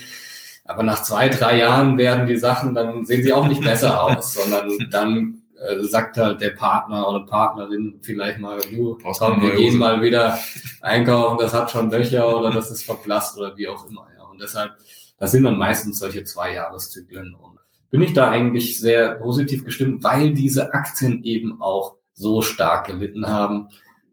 Aber 0.63 0.81
nach 0.81 1.03
zwei, 1.03 1.29
drei 1.29 1.59
Jahren 1.59 1.99
werden 1.99 2.25
die 2.25 2.37
Sachen, 2.37 2.73
dann 2.73 3.05
sehen 3.05 3.23
sie 3.23 3.33
auch 3.33 3.47
nicht 3.47 3.61
besser 3.61 4.03
aus, 4.17 4.33
sondern 4.33 4.71
dann 4.89 5.43
äh, 5.59 5.83
sagt 5.83 6.17
halt 6.17 6.41
der 6.41 6.51
Partner 6.51 7.07
oder 7.07 7.25
Partnerin 7.27 7.99
vielleicht 8.01 8.39
mal, 8.39 8.59
du, 8.59 8.97
komm, 9.19 9.41
wir 9.41 9.55
gehen 9.55 9.77
mal 9.77 10.01
wieder 10.01 10.39
einkaufen, 10.81 11.37
das 11.39 11.53
hat 11.53 11.69
schon 11.69 11.91
Löcher 11.91 12.39
oder 12.39 12.49
das 12.49 12.71
ist 12.71 12.83
verblasst 12.83 13.37
oder 13.37 13.55
wie 13.55 13.67
auch 13.67 13.87
immer. 13.87 14.07
Ja. 14.17 14.23
Und 14.23 14.41
deshalb, 14.41 14.71
das 15.19 15.31
sind 15.31 15.43
dann 15.43 15.57
meistens 15.59 15.99
solche 15.99 16.23
zwei 16.23 16.55
Jahreszyklen. 16.55 17.35
Und 17.35 17.59
bin 17.95 18.03
ich 18.03 18.13
da 18.13 18.29
eigentlich 18.29 18.77
sehr 18.77 19.15
positiv 19.15 19.63
gestimmt, 19.63 20.03
weil 20.03 20.33
diese 20.33 20.73
Aktien 20.73 21.23
eben 21.23 21.61
auch 21.61 21.95
so 22.13 22.41
stark 22.41 22.87
gelitten 22.87 23.27
haben. 23.27 23.69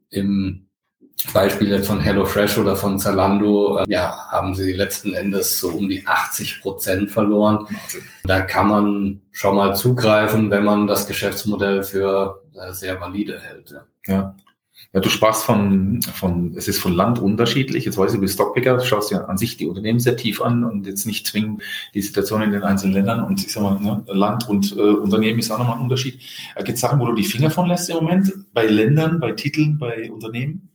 Im 0.09 0.69
Beispiel 1.35 1.69
jetzt 1.69 1.89
von 1.89 2.01
HelloFresh 2.01 2.59
oder 2.59 2.77
von 2.77 2.99
Zalando, 3.01 3.79
äh, 3.79 3.85
ja, 3.89 4.29
haben 4.31 4.55
sie 4.55 4.73
letzten 4.73 5.15
Endes 5.15 5.59
so 5.59 5.71
um 5.71 5.89
die 5.89 6.07
80 6.07 6.61
Prozent 6.61 7.11
verloren. 7.11 7.67
Da 8.25 8.43
kann 8.43 8.69
man 8.69 9.21
schon 9.33 9.57
mal 9.57 9.75
zugreifen, 9.75 10.51
wenn 10.51 10.65
man 10.65 10.87
das 10.87 11.07
Geschäftsmodell 11.09 11.83
für 11.83 12.43
sehr 12.71 13.01
valide 13.01 13.41
hält. 13.41 13.75
Ja. 14.07 14.15
ja. 14.15 14.37
Ja, 14.93 15.01
du 15.01 15.09
sprachst 15.09 15.45
von, 15.45 16.03
von, 16.03 16.55
es 16.57 16.69
ist 16.69 16.79
von 16.79 16.93
Land 16.93 17.19
unterschiedlich. 17.19 17.85
Jetzt 17.85 17.97
weiß 17.97 18.13
ich, 18.13 18.17
du 18.17 18.21
bist 18.21 18.35
Stockpicker, 18.35 18.77
du 18.77 18.85
schaust 18.85 19.11
ja 19.11 19.25
an 19.25 19.39
sich 19.39 19.57
die 19.57 19.67
Unternehmen 19.67 20.01
sehr 20.01 20.17
tief 20.17 20.43
an 20.43 20.65
und 20.65 20.87
jetzt 20.87 21.07
nicht 21.07 21.27
zwingend 21.27 21.63
die 21.95 22.03
Situation 22.03 22.43
in 22.43 22.53
den 22.53 22.63
einzelnen 22.63 22.95
Ländern. 22.95 23.25
Und 23.25 23.45
ich 23.45 23.53
sag 23.53 23.63
mal, 23.63 23.81
ne, 23.81 24.05
Land 24.09 24.49
und 24.49 24.77
äh, 24.77 24.81
Unternehmen 24.81 25.39
ist 25.39 25.51
auch 25.51 25.59
nochmal 25.59 25.77
ein 25.77 25.83
Unterschied. 25.83 26.21
Äh, 26.55 26.65
Gibt 26.65 26.77
es 26.77 26.81
Sachen, 26.81 27.01
wo 27.01 27.07
du 27.07 27.15
die 27.15 27.25
Finger 27.25 27.51
von 27.51 27.69
lässt 27.69 27.89
im 27.89 27.97
Moment? 27.97 28.33
Bei 28.53 28.67
Ländern, 28.67 29.21
bei 29.21 29.33
Titeln, 29.33 29.79
bei 29.79 30.11
Unternehmen? 30.11 30.69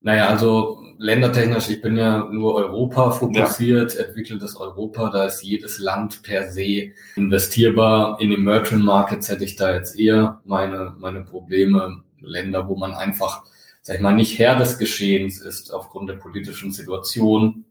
Naja, 0.00 0.28
also 0.28 0.82
ländertechnisch, 0.98 1.70
ich 1.70 1.80
bin 1.80 1.96
ja 1.96 2.28
nur 2.30 2.54
Europa 2.56 3.10
fokussiert, 3.10 3.94
ja. 3.94 4.04
entwickeltes 4.04 4.54
Europa, 4.54 5.08
da 5.08 5.24
ist 5.24 5.42
jedes 5.42 5.78
Land 5.78 6.22
per 6.22 6.50
se 6.50 6.92
investierbar. 7.16 8.20
In 8.20 8.30
Emerging 8.32 8.80
Markets 8.80 9.30
hätte 9.30 9.44
ich 9.44 9.56
da 9.56 9.74
jetzt 9.74 9.98
eher 9.98 10.42
meine, 10.44 10.94
meine 10.98 11.22
Probleme. 11.22 12.02
Länder, 12.26 12.68
wo 12.68 12.76
man 12.76 12.94
einfach, 12.94 13.44
sag 13.82 13.96
ich 13.96 14.02
mal, 14.02 14.14
nicht 14.14 14.38
Herr 14.38 14.56
des 14.56 14.78
Geschehens 14.78 15.40
ist 15.40 15.72
aufgrund 15.72 16.08
der 16.08 16.14
politischen 16.14 16.72
Situation. 16.72 17.64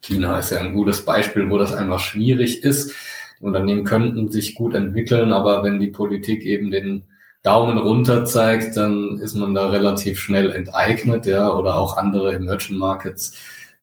China 0.00 0.38
ist 0.38 0.50
ja 0.50 0.58
ein 0.58 0.74
gutes 0.74 1.04
Beispiel, 1.04 1.50
wo 1.50 1.58
das 1.58 1.72
einfach 1.74 2.00
schwierig 2.00 2.62
ist. 2.62 2.94
Die 3.40 3.44
Unternehmen 3.44 3.84
könnten 3.84 4.30
sich 4.30 4.54
gut 4.54 4.74
entwickeln, 4.74 5.32
aber 5.32 5.62
wenn 5.62 5.78
die 5.78 5.88
Politik 5.88 6.44
eben 6.44 6.70
den 6.70 7.04
Daumen 7.42 7.78
runter 7.78 8.24
zeigt, 8.24 8.76
dann 8.76 9.18
ist 9.18 9.34
man 9.34 9.54
da 9.54 9.68
relativ 9.68 10.18
schnell 10.18 10.50
enteignet, 10.50 11.26
ja, 11.26 11.52
oder 11.52 11.76
auch 11.76 11.96
andere 11.96 12.34
Emerging 12.34 12.76
Markets, 12.76 13.34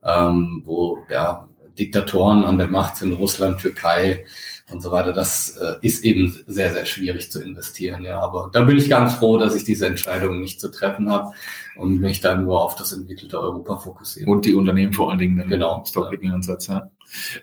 ähm, 0.04 0.62
wo 0.65 1.00
ja 1.10 1.48
Diktatoren 1.80 2.44
an 2.44 2.58
der 2.58 2.68
Macht 2.68 2.98
sind, 2.98 3.13
Russland, 3.13 3.60
Türkei 3.60 4.25
und 4.72 4.82
so 4.82 4.92
weiter. 4.92 5.14
Das 5.14 5.58
äh, 5.58 5.76
ist 5.82 6.04
eben 6.04 6.44
sehr, 6.48 6.74
sehr 6.74 6.86
schwierig 6.86 7.32
zu 7.32 7.42
investieren, 7.42 8.04
ja. 8.04 8.20
Aber 8.20 8.50
da 8.52 8.64
bin 8.64 8.78
ich 8.78 8.90
ganz 8.90 9.16
froh, 9.16 9.38
dass 9.38 9.56
ich 9.56 9.64
diese 9.64 9.86
Entscheidung 9.86 10.40
nicht 10.40 10.60
zu 10.60 10.70
treffen 10.70 11.10
habe 11.10 11.32
und 11.76 12.02
mich 12.02 12.22
da 12.22 12.36
nur 12.36 12.64
auf 12.64 12.76
das 12.76 12.92
entwickelte 12.92 13.40
Europa 13.40 13.78
fokussiere. 13.78 14.30
Und 14.30 14.46
die 14.46 14.56
Unternehmen 14.56 14.94
vor 14.94 15.10
allen 15.10 15.20
Dingen. 15.20 15.48
Genau. 15.48 15.84
Stockpicking-Ansatz, 15.86 16.68
ja. 16.68 16.90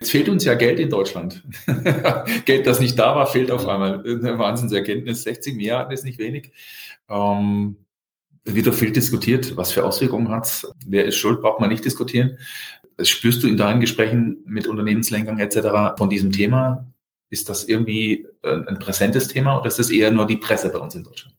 Jetzt 0.01 0.11
fehlt 0.11 0.29
uns 0.29 0.45
ja 0.45 0.55
Geld 0.55 0.81
in 0.81 0.91
Deutschland. 0.91 1.43
Geld, 2.45 2.67
das 2.67 2.81
nicht 2.81 2.99
da 2.99 3.15
war, 3.15 3.27
fehlt 3.27 3.51
auf 3.51 3.69
einmal. 3.69 4.01
Eine 4.05 4.39
Wahnsinnserkenntnis. 4.39 5.23
60 5.23 5.55
Milliarden 5.55 5.93
ist 5.93 6.05
nicht 6.05 6.19
wenig. 6.19 6.51
Ähm, 7.09 7.77
wird 8.45 8.67
doch 8.67 8.75
viel 8.75 8.91
diskutiert. 8.91 9.57
Was 9.57 9.71
für 9.71 9.85
Auswirkungen 9.85 10.29
hat's? 10.31 10.67
Wer 10.85 11.05
ist 11.05 11.17
schuld? 11.17 11.41
Braucht 11.41 11.61
man 11.61 11.71
nicht 11.71 11.85
diskutieren. 11.85 12.39
Spürst 13.01 13.43
du 13.43 13.49
in 13.49 13.57
deinen 13.57 13.81
Gesprächen 13.81 14.39
mit 14.45 14.67
Unternehmenslenkern 14.67 15.39
etc. 15.39 15.97
von 15.97 16.11
diesem 16.11 16.33
Thema? 16.33 16.92
Ist 17.33 17.49
das 17.49 17.65
irgendwie 17.65 18.27
äh, 18.43 18.61
ein 18.67 18.79
präsentes 18.79 19.27
Thema 19.27 19.59
oder 19.59 19.67
ist 19.67 19.79
das 19.79 19.89
eher 19.89 20.11
nur 20.11 20.27
die 20.27 20.37
Presse 20.37 20.69
bei 20.69 20.79
uns 20.79 20.95
in 20.95 21.03
Deutschland? 21.03 21.35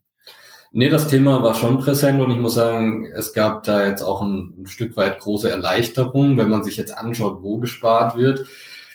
Nee, 0.71 0.89
das 0.89 1.07
Thema 1.07 1.43
war 1.43 1.53
schon 1.53 1.77
präsent 1.77 2.19
und 2.19 2.31
ich 2.31 2.39
muss 2.39 2.55
sagen, 2.55 3.05
es 3.13 3.31
gab 3.31 3.61
da 3.61 3.85
jetzt 3.85 4.01
auch 4.01 4.23
ein, 4.23 4.55
ein 4.57 4.65
Stück 4.65 4.97
weit 4.97 5.19
große 5.19 5.51
Erleichterung, 5.51 6.35
wenn 6.35 6.49
man 6.49 6.63
sich 6.63 6.77
jetzt 6.77 6.97
anschaut, 6.97 7.43
wo 7.43 7.59
gespart 7.59 8.17
wird. 8.17 8.47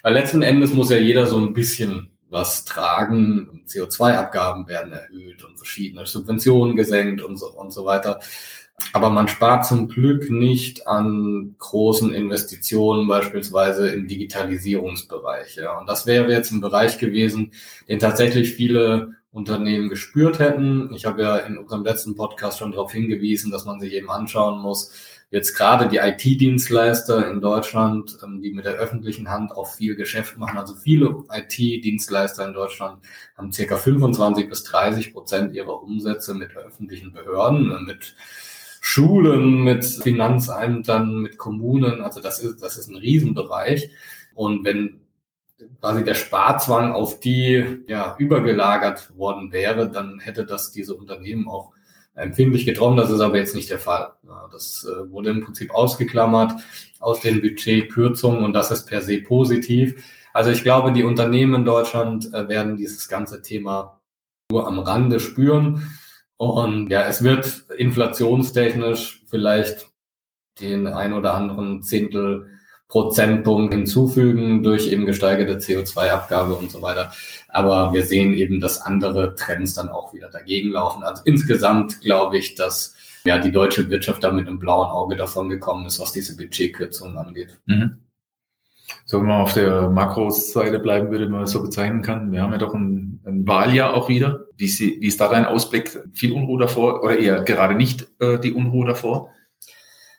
Weil 0.02 0.14
letzten 0.14 0.42
Endes 0.42 0.72
muss 0.72 0.90
ja 0.90 0.96
jeder 0.96 1.28
so 1.28 1.38
ein 1.38 1.54
bisschen 1.54 2.10
was 2.30 2.64
tragen. 2.64 3.62
CO2-Abgaben 3.68 4.66
werden 4.66 4.92
erhöht 4.92 5.44
und 5.44 5.56
verschiedene 5.56 6.04
Subventionen 6.04 6.74
gesenkt 6.74 7.22
und 7.22 7.36
so, 7.36 7.46
und 7.52 7.72
so 7.72 7.84
weiter. 7.84 8.18
Aber 8.92 9.10
man 9.10 9.28
spart 9.28 9.66
zum 9.66 9.88
Glück 9.88 10.30
nicht 10.30 10.86
an 10.86 11.54
großen 11.58 12.14
Investitionen, 12.14 13.08
beispielsweise 13.08 13.88
im 13.88 14.08
Digitalisierungsbereich. 14.08 15.56
Ja. 15.56 15.78
Und 15.78 15.88
das 15.88 16.06
wäre 16.06 16.30
jetzt 16.30 16.52
ein 16.52 16.60
Bereich 16.60 16.98
gewesen, 16.98 17.52
den 17.88 17.98
tatsächlich 17.98 18.54
viele 18.54 19.16
Unternehmen 19.30 19.88
gespürt 19.88 20.38
hätten. 20.38 20.92
Ich 20.94 21.04
habe 21.04 21.22
ja 21.22 21.36
in 21.38 21.58
unserem 21.58 21.84
letzten 21.84 22.16
Podcast 22.16 22.58
schon 22.58 22.72
darauf 22.72 22.92
hingewiesen, 22.92 23.50
dass 23.50 23.66
man 23.66 23.78
sich 23.80 23.92
eben 23.92 24.10
anschauen 24.10 24.60
muss, 24.60 24.92
jetzt 25.30 25.54
gerade 25.54 25.88
die 25.88 25.98
IT-Dienstleister 25.98 27.30
in 27.30 27.40
Deutschland, 27.40 28.18
ähm, 28.22 28.40
die 28.40 28.52
mit 28.52 28.64
der 28.64 28.74
öffentlichen 28.74 29.28
Hand 29.28 29.52
auch 29.52 29.74
viel 29.74 29.94
Geschäft 29.94 30.38
machen. 30.38 30.58
Also 30.58 30.74
viele 30.74 31.24
IT-Dienstleister 31.30 32.46
in 32.46 32.54
Deutschland 32.54 33.02
haben 33.36 33.52
circa 33.52 33.76
25 33.76 34.48
bis 34.48 34.62
30 34.64 35.12
Prozent 35.12 35.54
ihrer 35.54 35.82
Umsätze 35.82 36.34
mit 36.34 36.56
öffentlichen 36.56 37.12
Behörden, 37.12 37.70
äh, 37.70 37.80
mit 37.80 38.14
Schulen, 38.80 39.62
mit 39.62 39.84
Finanzämtern, 39.84 41.22
mit 41.22 41.38
Kommunen. 41.38 42.00
Also 42.02 42.20
das 42.20 42.40
ist, 42.40 42.62
das 42.62 42.76
ist 42.76 42.88
ein 42.88 42.96
Riesenbereich. 42.96 43.90
Und 44.34 44.64
wenn 44.64 45.00
quasi 45.80 46.04
der 46.04 46.14
Sparzwang 46.14 46.92
auf 46.92 47.20
die 47.20 47.82
ja, 47.86 48.16
übergelagert 48.18 49.16
worden 49.16 49.52
wäre, 49.52 49.90
dann 49.90 50.20
hätte 50.20 50.44
das 50.44 50.70
diese 50.70 50.94
Unternehmen 50.94 51.48
auch 51.48 51.72
empfindlich 52.14 52.66
getroffen. 52.66 52.96
Das 52.96 53.10
ist 53.10 53.20
aber 53.20 53.36
jetzt 53.36 53.54
nicht 53.54 53.70
der 53.70 53.78
Fall. 53.78 54.12
Das 54.52 54.86
äh, 54.88 55.10
wurde 55.10 55.30
im 55.30 55.44
Prinzip 55.44 55.72
ausgeklammert 55.72 56.52
aus 57.00 57.20
den 57.20 57.40
Budgetkürzungen 57.40 58.44
und 58.44 58.52
das 58.52 58.70
ist 58.70 58.86
per 58.86 59.02
se 59.02 59.18
positiv. 59.18 60.04
Also 60.32 60.50
ich 60.50 60.62
glaube, 60.62 60.92
die 60.92 61.04
Unternehmen 61.04 61.54
in 61.54 61.64
Deutschland 61.64 62.32
äh, 62.34 62.48
werden 62.48 62.76
dieses 62.76 63.08
ganze 63.08 63.42
Thema 63.42 64.00
nur 64.50 64.66
am 64.66 64.78
Rande 64.78 65.20
spüren. 65.20 65.90
Und 66.38 66.88
ja, 66.88 67.02
es 67.02 67.22
wird 67.22 67.64
inflationstechnisch 67.76 69.24
vielleicht 69.26 69.88
den 70.60 70.86
ein 70.86 71.12
oder 71.12 71.34
anderen 71.34 71.82
Zehntel 71.82 72.48
Prozentpunkt 72.88 73.74
hinzufügen 73.74 74.62
durch 74.62 74.90
eben 74.90 75.04
gesteigerte 75.04 75.58
CO2-Abgabe 75.58 76.54
und 76.54 76.70
so 76.70 76.80
weiter. 76.80 77.12
Aber 77.48 77.92
wir 77.92 78.04
sehen 78.04 78.32
eben, 78.32 78.60
dass 78.60 78.80
andere 78.80 79.34
Trends 79.34 79.74
dann 79.74 79.90
auch 79.90 80.14
wieder 80.14 80.30
dagegen 80.30 80.70
laufen. 80.70 81.02
Also 81.02 81.22
insgesamt 81.26 82.00
glaube 82.00 82.38
ich, 82.38 82.54
dass 82.54 82.94
ja 83.24 83.38
die 83.38 83.52
deutsche 83.52 83.90
Wirtschaft 83.90 84.24
da 84.24 84.30
mit 84.30 84.46
einem 84.46 84.58
blauen 84.58 84.88
Auge 84.88 85.16
davon 85.16 85.50
gekommen 85.50 85.86
ist, 85.86 86.00
was 86.00 86.12
diese 86.12 86.36
Budgetkürzungen 86.36 87.18
angeht. 87.18 87.58
Mhm. 87.66 87.98
So, 89.04 89.20
wenn 89.20 89.26
man 89.26 89.40
auf 89.40 89.54
der 89.54 89.90
Makroseite 89.90 90.78
bleiben 90.78 91.10
würde, 91.10 91.24
wenn 91.24 91.32
man 91.32 91.42
das 91.42 91.52
so 91.52 91.62
bezeichnen 91.62 92.02
kann. 92.02 92.32
Wir 92.32 92.42
haben 92.42 92.52
ja 92.52 92.58
doch 92.58 92.74
ein, 92.74 93.20
ein 93.24 93.46
Wahljahr 93.46 93.94
auch 93.94 94.08
wieder. 94.08 94.46
Wie, 94.56 94.68
sie, 94.68 94.98
wie 95.00 95.06
ist 95.06 95.20
da 95.20 95.28
dein 95.28 95.44
Ausblick? 95.44 95.98
Viel 96.12 96.32
Unruhe 96.32 96.60
davor 96.60 97.02
oder 97.02 97.18
eher 97.18 97.42
gerade 97.42 97.74
nicht 97.74 98.06
äh, 98.20 98.38
die 98.38 98.52
Unruhe 98.52 98.86
davor? 98.86 99.30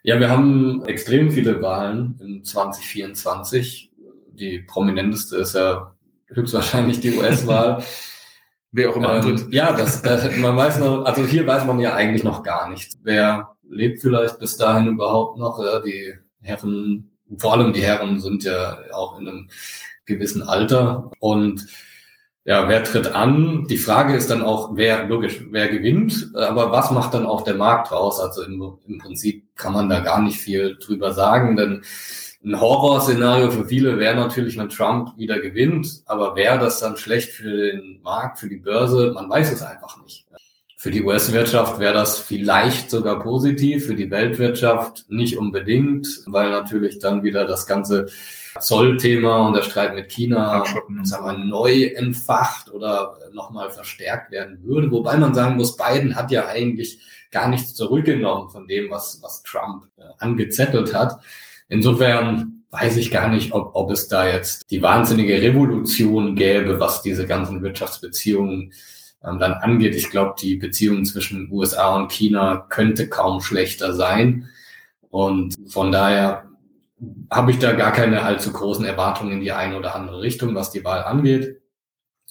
Ja, 0.03 0.19
wir 0.19 0.29
haben 0.29 0.83
extrem 0.85 1.31
viele 1.31 1.61
Wahlen 1.61 2.19
in 2.21 2.43
2024. 2.43 3.91
Die 4.33 4.59
prominenteste 4.59 5.37
ist 5.37 5.55
ja 5.55 5.93
höchstwahrscheinlich 6.27 6.99
die 6.99 7.17
US-Wahl. 7.17 7.83
Wer 8.71 8.91
auch 8.91 8.95
immer 8.95 9.23
ähm, 9.25 9.47
Ja, 9.51 9.73
das, 9.73 10.01
das, 10.01 10.35
man 10.37 10.55
weiß 10.55 10.79
noch, 10.79 11.03
also 11.03 11.25
hier 11.25 11.45
weiß 11.45 11.65
man 11.65 11.79
ja 11.79 11.95
eigentlich 11.95 12.23
noch 12.23 12.43
gar 12.43 12.69
nichts. 12.69 12.99
Wer 13.03 13.55
lebt 13.67 13.99
vielleicht 13.99 14.39
bis 14.39 14.57
dahin 14.57 14.87
überhaupt 14.87 15.39
noch? 15.39 15.59
Ja, 15.63 15.79
die 15.79 16.13
Herren, 16.41 17.11
vor 17.37 17.53
allem 17.53 17.73
die 17.73 17.81
Herren 17.81 18.19
sind 18.19 18.43
ja 18.43 18.79
auch 18.91 19.19
in 19.19 19.27
einem 19.27 19.49
gewissen 20.05 20.41
Alter 20.41 21.11
und 21.19 21.67
ja, 22.45 22.67
wer 22.67 22.83
tritt 22.83 23.13
an? 23.13 23.67
Die 23.69 23.77
Frage 23.77 24.15
ist 24.15 24.31
dann 24.31 24.41
auch, 24.41 24.71
wer, 24.73 25.05
logisch, 25.05 25.39
wer 25.51 25.67
gewinnt, 25.67 26.31
aber 26.33 26.71
was 26.71 26.89
macht 26.89 27.13
dann 27.13 27.25
auch 27.25 27.43
der 27.43 27.55
Markt 27.55 27.91
raus? 27.91 28.19
Also 28.19 28.41
im, 28.43 28.79
im 28.87 28.97
Prinzip 28.97 29.55
kann 29.55 29.73
man 29.73 29.89
da 29.89 29.99
gar 29.99 30.21
nicht 30.21 30.39
viel 30.39 30.77
drüber 30.77 31.13
sagen, 31.13 31.57
denn 31.57 31.83
ein 32.43 32.59
Horrorszenario 32.59 33.51
für 33.51 33.65
viele 33.65 33.99
wäre 33.99 34.15
natürlich, 34.15 34.57
wenn 34.57 34.69
Trump 34.69 35.17
wieder 35.17 35.39
gewinnt, 35.39 36.01
aber 36.05 36.35
wäre 36.35 36.57
das 36.57 36.79
dann 36.79 36.95
schlecht 36.95 37.29
für 37.31 37.73
den 37.73 38.01
Markt, 38.01 38.39
für 38.39 38.47
die 38.47 38.57
Börse? 38.57 39.11
Man 39.13 39.29
weiß 39.29 39.51
es 39.51 39.61
einfach 39.61 40.01
nicht. 40.01 40.25
Für 40.81 40.91
die 40.91 41.03
US-Wirtschaft 41.03 41.77
wäre 41.81 41.93
das 41.93 42.19
vielleicht 42.19 42.89
sogar 42.89 43.19
positiv, 43.19 43.87
für 43.87 43.95
die 43.95 44.09
Weltwirtschaft 44.09 45.03
nicht 45.09 45.37
unbedingt, 45.37 46.07
weil 46.25 46.51
natürlich 46.51 46.99
dann 46.99 47.21
wieder 47.21 47.43
das 47.43 47.67
ganze 47.67 48.07
Zollthema 48.61 49.45
und 49.45 49.57
der 49.57 49.63
Streit 49.63 49.93
mit 49.93 50.09
China 50.09 50.63
sagen 51.03 51.37
wir, 51.37 51.45
neu 51.45 51.83
entfacht 51.83 52.71
oder 52.71 53.17
nochmal 53.33 53.71
verstärkt 53.71 54.31
werden 54.31 54.63
würde. 54.63 54.89
Wobei 54.89 55.17
man 55.17 55.33
sagen 55.33 55.57
muss, 55.57 55.75
Biden 55.75 56.15
hat 56.15 56.31
ja 56.31 56.47
eigentlich 56.47 57.01
gar 57.29 57.49
nichts 57.49 57.73
zurückgenommen 57.73 58.49
von 58.49 58.65
dem, 58.65 58.89
was, 58.89 59.19
was 59.21 59.43
Trump 59.43 59.83
äh, 59.97 60.03
angezettelt 60.19 60.93
hat. 60.93 61.19
Insofern 61.67 62.63
weiß 62.71 62.95
ich 62.95 63.11
gar 63.11 63.27
nicht, 63.27 63.51
ob, 63.51 63.71
ob 63.73 63.91
es 63.91 64.07
da 64.07 64.25
jetzt 64.25 64.71
die 64.71 64.81
wahnsinnige 64.81 65.41
Revolution 65.41 66.37
gäbe, 66.37 66.79
was 66.79 67.01
diese 67.01 67.27
ganzen 67.27 67.61
Wirtschaftsbeziehungen 67.61 68.71
ähm, 69.23 69.39
dann 69.39 69.53
angeht. 69.53 69.95
Ich 69.95 70.09
glaube, 70.09 70.35
die 70.39 70.55
Beziehung 70.55 71.05
zwischen 71.05 71.51
USA 71.51 71.95
und 71.95 72.11
China 72.11 72.65
könnte 72.69 73.09
kaum 73.09 73.41
schlechter 73.41 73.93
sein. 73.93 74.49
Und 75.09 75.55
von 75.67 75.91
daher 75.91 76.45
habe 77.31 77.51
ich 77.51 77.59
da 77.59 77.73
gar 77.73 77.91
keine 77.91 78.23
allzu 78.23 78.51
großen 78.51 78.85
Erwartungen 78.85 79.33
in 79.33 79.41
die 79.41 79.51
eine 79.51 79.77
oder 79.77 79.95
andere 79.95 80.21
Richtung, 80.21 80.55
was 80.55 80.71
die 80.71 80.83
Wahl 80.83 81.03
angeht. 81.03 81.61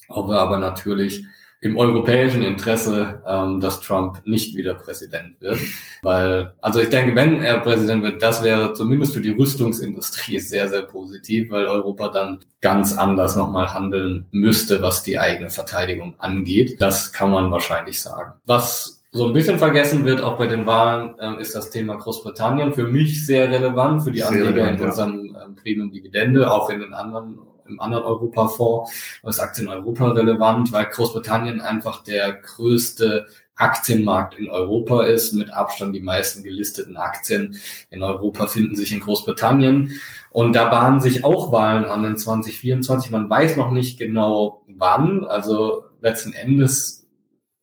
Hoffe 0.08 0.38
aber 0.38 0.58
natürlich, 0.58 1.24
im 1.60 1.76
europäischen 1.76 2.42
Interesse, 2.42 3.20
ähm, 3.26 3.60
dass 3.60 3.80
Trump 3.80 4.22
nicht 4.24 4.56
wieder 4.56 4.74
Präsident 4.74 5.40
wird. 5.40 5.58
Weil, 6.02 6.54
also 6.60 6.80
ich 6.80 6.88
denke, 6.88 7.16
wenn 7.16 7.42
er 7.42 7.58
Präsident 7.58 8.02
wird, 8.04 8.22
das 8.22 8.44
wäre 8.44 8.74
zumindest 8.74 9.14
für 9.14 9.20
die 9.20 9.32
Rüstungsindustrie 9.32 10.38
sehr, 10.38 10.68
sehr 10.68 10.82
positiv, 10.82 11.50
weil 11.50 11.66
Europa 11.66 12.08
dann 12.08 12.40
ganz 12.60 12.96
anders 12.96 13.34
nochmal 13.34 13.74
handeln 13.74 14.26
müsste, 14.30 14.80
was 14.82 15.02
die 15.02 15.18
eigene 15.18 15.50
Verteidigung 15.50 16.14
angeht. 16.18 16.80
Das 16.80 17.12
kann 17.12 17.32
man 17.32 17.50
wahrscheinlich 17.50 18.00
sagen. 18.00 18.34
Was 18.46 18.98
so 19.10 19.26
ein 19.26 19.32
bisschen 19.32 19.58
vergessen 19.58 20.04
wird, 20.04 20.20
auch 20.20 20.38
bei 20.38 20.46
den 20.46 20.66
Wahlen, 20.66 21.18
äh, 21.18 21.40
ist 21.40 21.54
das 21.54 21.70
Thema 21.70 21.96
Großbritannien. 21.96 22.72
Für 22.72 22.86
mich 22.86 23.26
sehr 23.26 23.50
relevant, 23.50 24.04
für 24.04 24.12
die 24.12 24.22
Anleger 24.22 24.70
in 24.70 24.80
unserem 24.80 25.34
ja. 25.34 25.44
ähm, 25.44 25.56
Premium 25.56 25.90
Dividende, 25.90 26.50
auch 26.50 26.70
in 26.70 26.80
den 26.80 26.94
anderen 26.94 27.38
im 27.68 27.80
anderen 27.80 28.04
Europafonds, 28.04 28.92
ist 29.22 29.40
Aktien 29.40 29.68
Europa 29.68 30.10
relevant, 30.10 30.72
weil 30.72 30.86
Großbritannien 30.86 31.60
einfach 31.60 32.02
der 32.02 32.32
größte 32.32 33.26
Aktienmarkt 33.58 34.38
in 34.38 34.48
Europa 34.48 35.04
ist, 35.04 35.32
mit 35.32 35.52
Abstand 35.52 35.94
die 35.94 36.00
meisten 36.00 36.44
gelisteten 36.44 36.96
Aktien 36.96 37.58
in 37.90 38.02
Europa 38.02 38.46
finden 38.46 38.76
sich 38.76 38.92
in 38.92 39.00
Großbritannien. 39.00 40.00
Und 40.30 40.52
da 40.52 40.68
bahnen 40.68 41.00
sich 41.00 41.24
auch 41.24 41.50
Wahlen 41.50 41.84
an 41.84 42.04
in 42.04 42.16
2024. 42.16 43.10
Man 43.10 43.28
weiß 43.28 43.56
noch 43.56 43.72
nicht 43.72 43.98
genau 43.98 44.62
wann. 44.68 45.24
Also 45.24 45.84
letzten 46.00 46.32
Endes 46.32 47.08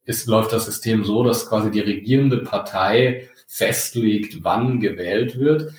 ist, 0.04 0.28
läuft 0.28 0.52
das 0.52 0.66
System 0.66 1.06
so, 1.06 1.24
dass 1.24 1.48
quasi 1.48 1.72
die 1.72 1.80
regierende 1.80 2.40
Partei 2.40 3.30
festlegt, 3.48 4.44
wann 4.44 4.82
gewählt 4.82 5.40
wird. 5.40 5.72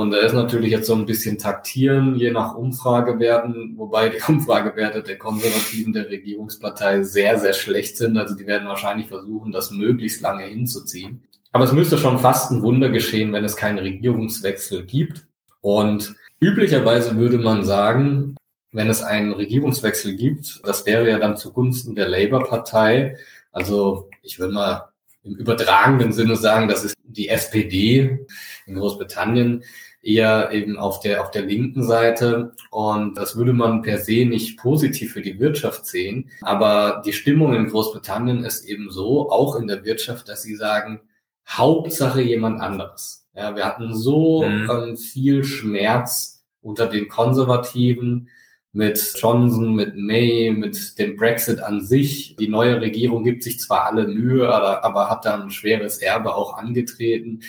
Und 0.00 0.12
da 0.12 0.16
ist 0.16 0.32
natürlich 0.32 0.70
jetzt 0.70 0.86
so 0.86 0.94
ein 0.94 1.04
bisschen 1.04 1.36
taktieren, 1.36 2.14
je 2.14 2.30
nach 2.30 2.54
Umfragewerten, 2.54 3.74
wobei 3.76 4.08
die 4.08 4.20
Umfragewerte 4.28 5.02
der 5.02 5.18
Konservativen 5.18 5.92
der 5.92 6.08
Regierungspartei 6.08 7.02
sehr, 7.02 7.38
sehr 7.38 7.52
schlecht 7.52 7.98
sind. 7.98 8.16
Also 8.16 8.34
die 8.34 8.46
werden 8.46 8.66
wahrscheinlich 8.66 9.08
versuchen, 9.08 9.52
das 9.52 9.70
möglichst 9.70 10.22
lange 10.22 10.44
hinzuziehen. 10.44 11.22
Aber 11.52 11.64
es 11.64 11.72
müsste 11.72 11.98
schon 11.98 12.18
fast 12.18 12.50
ein 12.50 12.62
Wunder 12.62 12.88
geschehen, 12.88 13.34
wenn 13.34 13.44
es 13.44 13.56
keinen 13.56 13.78
Regierungswechsel 13.78 14.86
gibt. 14.86 15.26
Und 15.60 16.14
üblicherweise 16.40 17.16
würde 17.16 17.36
man 17.36 17.62
sagen, 17.62 18.36
wenn 18.72 18.88
es 18.88 19.02
einen 19.02 19.32
Regierungswechsel 19.34 20.16
gibt, 20.16 20.62
das 20.64 20.86
wäre 20.86 21.10
ja 21.10 21.18
dann 21.18 21.36
zugunsten 21.36 21.94
der 21.94 22.08
Labour-Partei. 22.08 23.18
Also 23.52 24.08
ich 24.22 24.38
will 24.38 24.48
mal 24.48 24.88
im 25.24 25.34
übertragenen 25.36 26.14
Sinne 26.14 26.36
sagen, 26.36 26.68
das 26.68 26.84
ist 26.84 26.96
die 27.04 27.28
SPD 27.28 28.26
in 28.64 28.76
Großbritannien 28.76 29.62
eher 30.02 30.50
eben 30.52 30.78
auf 30.78 31.00
der, 31.00 31.22
auf 31.22 31.30
der 31.30 31.42
linken 31.42 31.84
Seite. 31.84 32.52
Und 32.70 33.16
das 33.16 33.36
würde 33.36 33.52
man 33.52 33.82
per 33.82 33.98
se 33.98 34.24
nicht 34.24 34.58
positiv 34.58 35.12
für 35.12 35.22
die 35.22 35.38
Wirtschaft 35.38 35.86
sehen. 35.86 36.30
Aber 36.42 37.02
die 37.04 37.12
Stimmung 37.12 37.54
in 37.54 37.68
Großbritannien 37.68 38.44
ist 38.44 38.64
eben 38.64 38.90
so, 38.90 39.30
auch 39.30 39.56
in 39.56 39.66
der 39.66 39.84
Wirtschaft, 39.84 40.28
dass 40.28 40.42
sie 40.42 40.56
sagen, 40.56 41.00
Hauptsache 41.48 42.22
jemand 42.22 42.60
anderes. 42.60 43.26
Ja, 43.34 43.54
wir 43.56 43.64
hatten 43.64 43.94
so 43.94 44.42
mhm. 44.42 44.70
ähm, 44.70 44.96
viel 44.96 45.44
Schmerz 45.44 46.44
unter 46.62 46.86
den 46.86 47.08
Konservativen 47.08 48.28
mit 48.72 49.14
Johnson, 49.16 49.74
mit 49.74 49.96
May, 49.96 50.52
mit 50.56 50.98
dem 50.98 51.16
Brexit 51.16 51.60
an 51.60 51.84
sich. 51.84 52.36
Die 52.36 52.48
neue 52.48 52.80
Regierung 52.80 53.24
gibt 53.24 53.42
sich 53.42 53.58
zwar 53.58 53.86
alle 53.86 54.06
Mühe, 54.06 54.48
aber, 54.48 54.84
aber 54.84 55.10
hat 55.10 55.24
da 55.24 55.40
ein 55.40 55.50
schweres 55.50 55.98
Erbe 55.98 56.34
auch 56.34 56.56
angetreten 56.56 57.40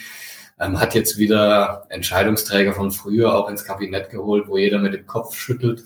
ähm, 0.61 0.79
hat 0.79 0.93
jetzt 0.93 1.17
wieder 1.17 1.85
Entscheidungsträger 1.89 2.73
von 2.73 2.91
früher 2.91 3.35
auch 3.35 3.49
ins 3.49 3.65
Kabinett 3.65 4.11
geholt, 4.11 4.47
wo 4.47 4.57
jeder 4.57 4.79
mit 4.79 4.93
dem 4.93 5.07
Kopf 5.07 5.35
schüttelt. 5.35 5.83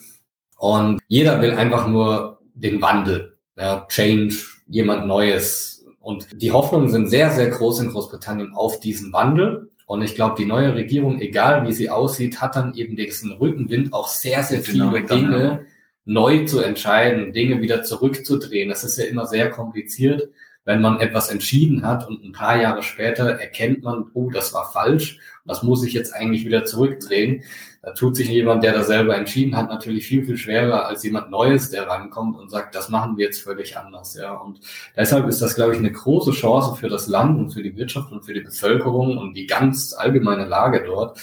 Und 0.58 1.00
jeder 1.08 1.41
will 1.41 1.51
einfach 1.51 1.88
nur 1.88 2.41
den 2.53 2.82
Wandel, 2.82 3.38
ja, 3.58 3.88
Change, 3.89 4.36
jemand 4.67 5.08
Neues. 5.08 5.86
Und 6.00 6.27
die 6.41 6.51
Hoffnungen 6.51 6.89
sind 6.89 7.10
sehr, 7.10 7.32
sehr 7.32 7.50
groß 7.50 7.79
in 7.79 7.89
Großbritannien 7.89 8.53
auf 8.53 8.79
diesen 8.79 9.13
Wandel. 9.13 9.72
Und 9.88 10.01
ich 10.01 10.15
glaube, 10.15 10.36
die 10.38 10.46
neue 10.46 10.74
Regierung, 10.75 11.22
egal 11.22 11.65
wie 11.67 11.74
sie 11.74 11.89
aussieht, 11.89 12.41
hat 12.41 12.55
dann 12.55 12.74
eben 12.74 12.96
diesen 12.96 13.32
Rückenwind, 13.32 13.94
auch 13.94 14.08
sehr, 14.08 14.44
sehr 14.44 14.62
viele 14.62 14.89
genau, 14.89 15.08
Dinge 15.08 15.29
genau. 15.29 15.60
neu 16.05 16.46
zu 16.46 16.60
entscheiden, 16.60 17.34
Dinge 17.34 17.62
wieder 17.62 17.84
zurückzudrehen. 17.84 18.70
Das 18.70 18.84
ist 18.84 18.98
ja 18.98 19.05
immer 19.05 19.25
sehr 19.25 19.50
kompliziert 19.50 20.29
wenn 20.66 20.82
man 20.82 21.00
etwas 21.00 21.30
entschieden 21.30 21.86
hat 21.86 22.08
und 22.08 22.24
ein 22.24 22.32
paar 22.32 22.60
Jahre 22.60 22.82
später 22.82 23.30
erkennt 23.30 23.84
man, 23.84 24.06
oh, 24.14 24.32
das 24.32 24.54
war 24.54 24.72
falsch, 24.72 25.20
das 25.46 25.62
muss 25.62 25.86
ich 25.86 25.94
jetzt 25.94 26.14
eigentlich 26.14 26.44
wieder 26.44 26.66
zurückdrehen. 26.66 27.44
Da 27.84 27.92
tut 27.92 28.16
sich 28.16 28.28
jemand, 28.30 28.64
der 28.64 28.74
das 28.74 28.88
selber 28.88 29.16
entschieden 29.16 29.56
hat, 29.56 29.70
natürlich 29.70 30.08
viel, 30.08 30.25
viel 30.25 30.38
schwerer 30.38 30.88
als 30.88 31.04
jemand 31.04 31.30
Neues, 31.30 31.70
der 31.70 31.88
rankommt 31.88 32.36
und 32.36 32.50
sagt, 32.50 32.74
das 32.74 32.90
machen 32.90 33.16
wir 33.16 33.25
jetzt 33.25 33.44
völlig 33.44 33.78
anders. 33.78 34.16
Ja, 34.16 34.34
und 34.34 34.60
deshalb 34.98 35.28
ist 35.28 35.40
das, 35.40 35.54
glaube 35.54 35.74
ich, 35.74 35.80
eine 35.80 35.92
große 35.92 36.32
Chance 36.32 36.75
für 36.80 36.90
das 36.90 37.08
Land 37.08 37.38
und 37.38 37.51
für 37.51 37.62
die 37.62 37.75
Wirtschaft 37.78 38.12
und 38.12 38.25
für 38.25 38.34
die 38.34 38.42
Bevölkerung 38.42 39.20
und 39.20 39.36
die 39.36 39.46
ganz 39.46 39.94
allgemeine 39.94 40.46
Lage 40.46 40.84
dort, 40.84 41.20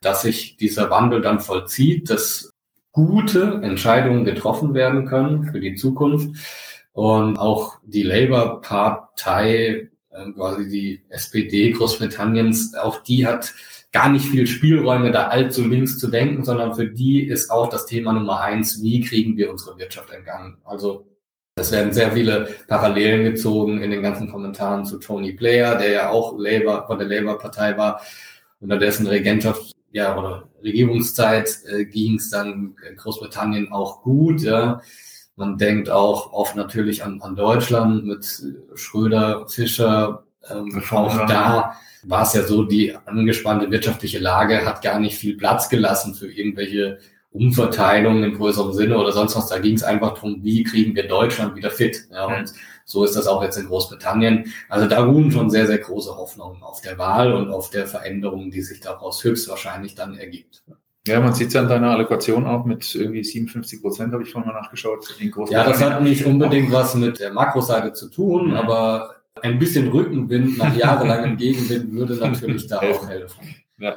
dass 0.00 0.22
sich 0.22 0.56
dieser 0.56 0.88
Wandel 0.88 1.20
dann 1.20 1.40
vollzieht, 1.40 2.08
dass 2.08 2.54
gute 2.92 3.60
Entscheidungen 3.62 4.24
getroffen 4.24 4.72
werden 4.72 5.04
können 5.04 5.44
für 5.44 5.60
die 5.60 5.74
Zukunft 5.74 6.34
und 6.96 7.38
auch 7.38 7.76
die 7.84 8.04
Labour-Partei, 8.04 9.90
äh, 10.10 10.32
quasi 10.34 10.70
die 10.70 11.02
SPD 11.10 11.72
Großbritanniens, 11.72 12.74
auch 12.74 13.02
die 13.02 13.26
hat 13.26 13.52
gar 13.92 14.08
nicht 14.08 14.24
viel 14.24 14.46
Spielräume, 14.46 15.10
da 15.10 15.26
allzu 15.26 15.68
links 15.68 15.98
zu 15.98 16.08
denken, 16.08 16.42
sondern 16.42 16.74
für 16.74 16.86
die 16.86 17.20
ist 17.22 17.50
auch 17.50 17.68
das 17.68 17.84
Thema 17.84 18.14
Nummer 18.14 18.40
eins, 18.40 18.82
wie 18.82 19.02
kriegen 19.02 19.36
wir 19.36 19.50
unsere 19.50 19.78
Wirtschaft 19.78 20.10
in 20.10 20.24
Gang? 20.24 20.56
Also 20.64 21.06
es 21.56 21.70
werden 21.70 21.92
sehr 21.92 22.12
viele 22.12 22.48
Parallelen 22.66 23.24
gezogen 23.24 23.82
in 23.82 23.90
den 23.90 24.00
ganzen 24.00 24.30
Kommentaren 24.30 24.86
zu 24.86 24.98
Tony 24.98 25.32
Blair, 25.32 25.76
der 25.76 25.90
ja 25.90 26.08
auch 26.08 26.38
Labour, 26.38 26.86
von 26.86 26.98
der 26.98 27.08
Labour-Partei 27.08 27.76
war, 27.76 28.00
unter 28.60 28.78
dessen 28.78 29.06
Regentschaft 29.06 29.72
ja, 29.92 30.18
oder 30.18 30.48
Regierungszeit 30.62 31.58
äh, 31.70 31.84
ging 31.84 32.14
es 32.14 32.30
dann 32.30 32.74
Großbritannien 32.96 33.70
auch 33.70 34.00
gut, 34.00 34.40
ja. 34.40 34.80
Man 35.36 35.58
denkt 35.58 35.90
auch 35.90 36.32
oft 36.32 36.56
natürlich 36.56 37.04
an, 37.04 37.20
an 37.20 37.36
Deutschland 37.36 38.06
mit 38.06 38.42
Schröder, 38.74 39.46
Fischer. 39.48 40.24
Ähm, 40.48 40.82
auch 40.90 41.26
da 41.26 41.74
war 42.04 42.22
es 42.22 42.32
ja 42.32 42.42
so, 42.42 42.62
die 42.62 42.96
angespannte 43.04 43.70
wirtschaftliche 43.70 44.18
Lage 44.18 44.64
hat 44.64 44.80
gar 44.80 44.98
nicht 44.98 45.18
viel 45.18 45.36
Platz 45.36 45.68
gelassen 45.68 46.14
für 46.14 46.30
irgendwelche 46.30 46.98
Umverteilungen 47.32 48.24
im 48.24 48.36
größeren 48.36 48.72
Sinne 48.72 48.96
oder 48.98 49.12
sonst 49.12 49.36
was. 49.36 49.48
Da 49.48 49.58
ging 49.58 49.74
es 49.74 49.82
einfach 49.82 50.14
darum, 50.14 50.42
wie 50.42 50.62
kriegen 50.62 50.94
wir 50.94 51.06
Deutschland 51.06 51.54
wieder 51.54 51.70
fit. 51.70 52.06
Ja, 52.10 52.24
und 52.24 52.54
so 52.86 53.04
ist 53.04 53.14
das 53.14 53.26
auch 53.26 53.42
jetzt 53.42 53.58
in 53.58 53.66
Großbritannien. 53.66 54.52
Also 54.70 54.88
da 54.88 55.04
ruhen 55.04 55.30
schon 55.30 55.50
sehr, 55.50 55.66
sehr 55.66 55.78
große 55.78 56.16
Hoffnungen 56.16 56.62
auf 56.62 56.80
der 56.80 56.96
Wahl 56.96 57.34
und 57.34 57.50
auf 57.50 57.68
der 57.68 57.86
Veränderung, 57.86 58.50
die 58.50 58.62
sich 58.62 58.80
daraus 58.80 59.22
höchstwahrscheinlich 59.22 59.94
dann 59.94 60.16
ergibt. 60.16 60.62
Ja, 61.06 61.20
man 61.20 61.34
sieht 61.34 61.48
es 61.48 61.54
ja 61.54 61.62
in 61.62 61.68
deiner 61.68 61.90
Allokation 61.90 62.46
auch 62.46 62.64
mit 62.64 62.94
irgendwie 62.94 63.22
57 63.22 63.80
Prozent, 63.80 64.12
habe 64.12 64.22
ich 64.24 64.30
vorhin 64.30 64.52
mal 64.52 64.60
nachgeschaut. 64.60 65.06
ja, 65.48 65.64
das 65.64 65.80
hat 65.80 66.02
nicht 66.02 66.24
unbedingt 66.26 66.72
was 66.72 66.94
mit 66.94 67.20
der 67.20 67.32
Makroseite 67.32 67.92
zu 67.92 68.10
tun, 68.10 68.48
mhm. 68.48 68.54
aber 68.54 69.16
ein 69.42 69.58
bisschen 69.58 69.88
Rückenwind 69.88 70.58
nach 70.58 70.74
jahrelangem 70.74 71.36
Gegenwind 71.38 71.92
würde 71.92 72.16
natürlich 72.16 72.66
da 72.66 72.78
auch 72.78 73.08
helfen. 73.08 73.54
Ja. 73.78 73.96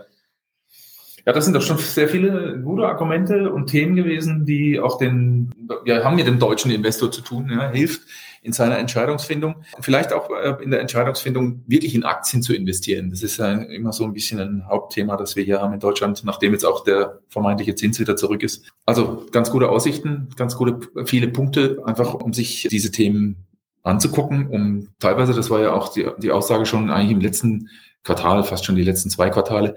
Ja, 1.25 1.33
das 1.33 1.45
sind 1.45 1.53
doch 1.53 1.61
schon 1.61 1.77
sehr 1.77 2.07
viele 2.07 2.59
gute 2.59 2.87
Argumente 2.87 3.51
und 3.51 3.67
Themen 3.67 3.95
gewesen, 3.95 4.45
die 4.45 4.79
auch 4.79 4.97
den, 4.97 5.51
wir 5.83 6.03
haben 6.03 6.15
mit 6.15 6.27
dem 6.27 6.39
deutschen 6.39 6.71
Investor 6.71 7.11
zu 7.11 7.21
tun, 7.21 7.49
ja, 7.51 7.69
hilft 7.71 8.01
in 8.41 8.53
seiner 8.53 8.77
Entscheidungsfindung. 8.77 9.55
Vielleicht 9.81 10.13
auch 10.13 10.29
äh, 10.29 10.63
in 10.63 10.71
der 10.71 10.79
Entscheidungsfindung 10.79 11.63
wirklich 11.67 11.93
in 11.93 12.03
Aktien 12.03 12.41
zu 12.41 12.53
investieren. 12.53 13.09
Das 13.09 13.21
ist 13.21 13.37
ja 13.37 13.51
immer 13.53 13.91
so 13.91 14.05
ein 14.05 14.13
bisschen 14.13 14.39
ein 14.39 14.67
Hauptthema, 14.67 15.17
das 15.17 15.35
wir 15.35 15.43
hier 15.43 15.61
haben 15.61 15.73
in 15.73 15.79
Deutschland, 15.79 16.23
nachdem 16.23 16.53
jetzt 16.53 16.65
auch 16.65 16.83
der 16.83 17.19
vermeintliche 17.27 17.75
Zins 17.75 17.99
wieder 17.99 18.15
zurück 18.15 18.43
ist. 18.43 18.71
Also 18.85 19.25
ganz 19.31 19.51
gute 19.51 19.69
Aussichten, 19.69 20.29
ganz 20.35 20.55
gute, 20.55 20.79
viele 21.05 21.27
Punkte, 21.27 21.81
einfach 21.85 22.13
um 22.13 22.33
sich 22.33 22.67
diese 22.71 22.91
Themen 22.91 23.45
anzugucken, 23.83 24.47
um 24.47 24.89
teilweise, 24.99 25.33
das 25.33 25.49
war 25.49 25.61
ja 25.61 25.73
auch 25.73 25.91
die, 25.93 26.07
die 26.19 26.31
Aussage 26.31 26.65
schon 26.65 26.89
eigentlich 26.89 27.11
im 27.11 27.21
letzten 27.21 27.69
Quartal, 28.03 28.43
fast 28.43 28.65
schon 28.65 28.75
die 28.75 28.83
letzten 28.83 29.09
zwei 29.09 29.29
Quartale, 29.29 29.75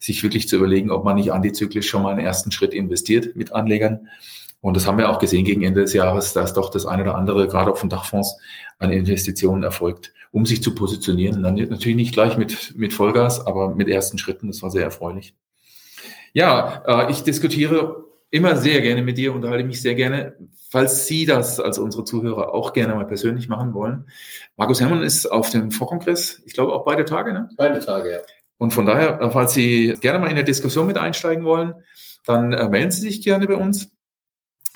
sich 0.00 0.22
wirklich 0.22 0.48
zu 0.48 0.56
überlegen, 0.56 0.90
ob 0.90 1.04
man 1.04 1.16
nicht 1.16 1.32
antizyklisch 1.32 1.88
schon 1.88 2.02
mal 2.02 2.12
einen 2.12 2.24
ersten 2.24 2.50
Schritt 2.50 2.74
investiert 2.74 3.36
mit 3.36 3.52
Anlegern. 3.52 4.08
Und 4.62 4.76
das 4.76 4.86
haben 4.86 4.98
wir 4.98 5.10
auch 5.10 5.18
gesehen 5.18 5.44
gegen 5.44 5.62
Ende 5.62 5.82
des 5.82 5.92
Jahres, 5.92 6.32
dass 6.32 6.54
doch 6.54 6.70
das 6.70 6.86
eine 6.86 7.02
oder 7.02 7.14
andere, 7.14 7.46
gerade 7.46 7.70
auch 7.70 7.76
von 7.76 7.88
Dachfonds, 7.88 8.36
an 8.78 8.90
Investitionen 8.90 9.62
erfolgt, 9.62 10.12
um 10.32 10.44
sich 10.46 10.62
zu 10.62 10.74
positionieren. 10.74 11.42
Dann 11.42 11.54
natürlich 11.54 11.96
nicht 11.96 12.12
gleich 12.12 12.36
mit, 12.36 12.74
mit 12.76 12.92
Vollgas, 12.92 13.46
aber 13.46 13.74
mit 13.74 13.88
ersten 13.88 14.18
Schritten. 14.18 14.48
Das 14.48 14.62
war 14.62 14.70
sehr 14.70 14.84
erfreulich. 14.84 15.34
Ja, 16.32 16.82
äh, 16.86 17.10
ich 17.10 17.22
diskutiere 17.22 18.04
immer 18.30 18.56
sehr 18.56 18.80
gerne 18.80 19.02
mit 19.02 19.18
dir, 19.18 19.34
unterhalte 19.34 19.64
mich 19.64 19.82
sehr 19.82 19.94
gerne. 19.94 20.36
Falls 20.70 21.06
Sie 21.06 21.26
das 21.26 21.58
als 21.58 21.78
unsere 21.78 22.04
Zuhörer 22.04 22.54
auch 22.54 22.72
gerne 22.72 22.94
mal 22.94 23.06
persönlich 23.06 23.48
machen 23.48 23.74
wollen. 23.74 24.06
Markus 24.56 24.80
Herrmann 24.80 25.02
ist 25.02 25.26
auf 25.26 25.50
dem 25.50 25.72
Vorkongress, 25.72 26.40
ich 26.46 26.52
glaube 26.52 26.72
auch 26.72 26.84
beide 26.84 27.04
Tage, 27.04 27.32
ne? 27.32 27.48
Beide 27.56 27.80
Tage, 27.80 28.12
ja. 28.12 28.18
Und 28.60 28.72
von 28.74 28.84
daher, 28.84 29.22
äh, 29.22 29.30
falls 29.30 29.54
Sie 29.54 29.96
gerne 30.02 30.18
mal 30.18 30.28
in 30.28 30.34
der 30.34 30.44
Diskussion 30.44 30.86
mit 30.86 30.98
einsteigen 30.98 31.44
wollen, 31.46 31.72
dann 32.26 32.52
äh, 32.52 32.68
melden 32.68 32.90
Sie 32.90 33.00
sich 33.00 33.22
gerne 33.22 33.46
bei 33.46 33.54
uns. 33.54 33.90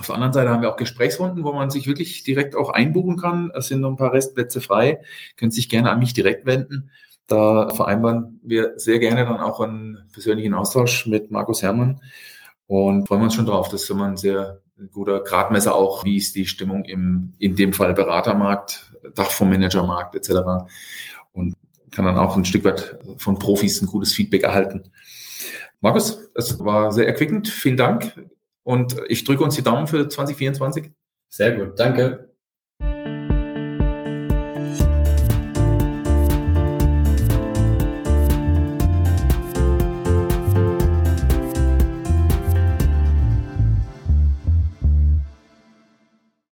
Auf 0.00 0.06
der 0.06 0.14
anderen 0.14 0.32
Seite 0.32 0.48
haben 0.48 0.62
wir 0.62 0.72
auch 0.72 0.78
Gesprächsrunden, 0.78 1.44
wo 1.44 1.52
man 1.52 1.68
sich 1.68 1.86
wirklich 1.86 2.24
direkt 2.24 2.56
auch 2.56 2.70
einbuchen 2.70 3.18
kann. 3.18 3.52
Es 3.54 3.68
sind 3.68 3.82
noch 3.82 3.90
ein 3.90 3.98
paar 3.98 4.14
Restplätze 4.14 4.62
frei. 4.62 5.02
Können 5.36 5.50
sich 5.50 5.68
gerne 5.68 5.90
an 5.90 5.98
mich 5.98 6.14
direkt 6.14 6.46
wenden. 6.46 6.90
Da 7.26 7.68
vereinbaren 7.74 8.40
wir 8.42 8.72
sehr 8.76 8.98
gerne 8.98 9.26
dann 9.26 9.38
auch 9.38 9.60
einen 9.60 10.08
persönlichen 10.14 10.54
Austausch 10.54 11.06
mit 11.06 11.30
Markus 11.30 11.62
Herrmann 11.62 12.00
und 12.66 13.06
freuen 13.06 13.22
uns 13.24 13.34
schon 13.34 13.46
drauf. 13.46 13.68
Das 13.68 13.82
ist 13.82 13.90
immer 13.90 14.06
ein 14.06 14.16
sehr 14.16 14.62
guter 14.92 15.20
Gradmesser 15.20 15.74
auch, 15.74 16.04
wie 16.04 16.16
ist 16.16 16.34
die 16.36 16.46
Stimmung 16.46 16.86
im, 16.86 17.34
in 17.38 17.54
dem 17.54 17.74
Fall 17.74 17.92
Beratermarkt, 17.92 18.92
Dachfondsmanagermarkt 19.14 20.14
etc. 20.14 20.64
Kann 21.94 22.04
dann 22.04 22.18
auch 22.18 22.36
ein 22.36 22.44
Stück 22.44 22.64
weit 22.64 22.98
von 23.18 23.38
Profis 23.38 23.80
ein 23.80 23.86
gutes 23.86 24.12
Feedback 24.12 24.42
erhalten. 24.42 24.82
Markus, 25.80 26.30
es 26.34 26.58
war 26.60 26.92
sehr 26.92 27.06
erquickend. 27.06 27.48
Vielen 27.48 27.76
Dank. 27.76 28.14
Und 28.62 28.96
ich 29.08 29.24
drücke 29.24 29.44
uns 29.44 29.54
die 29.54 29.62
Daumen 29.62 29.86
für 29.86 30.08
2024. 30.08 30.90
Sehr 31.28 31.52
gut, 31.52 31.78
danke. 31.78 32.33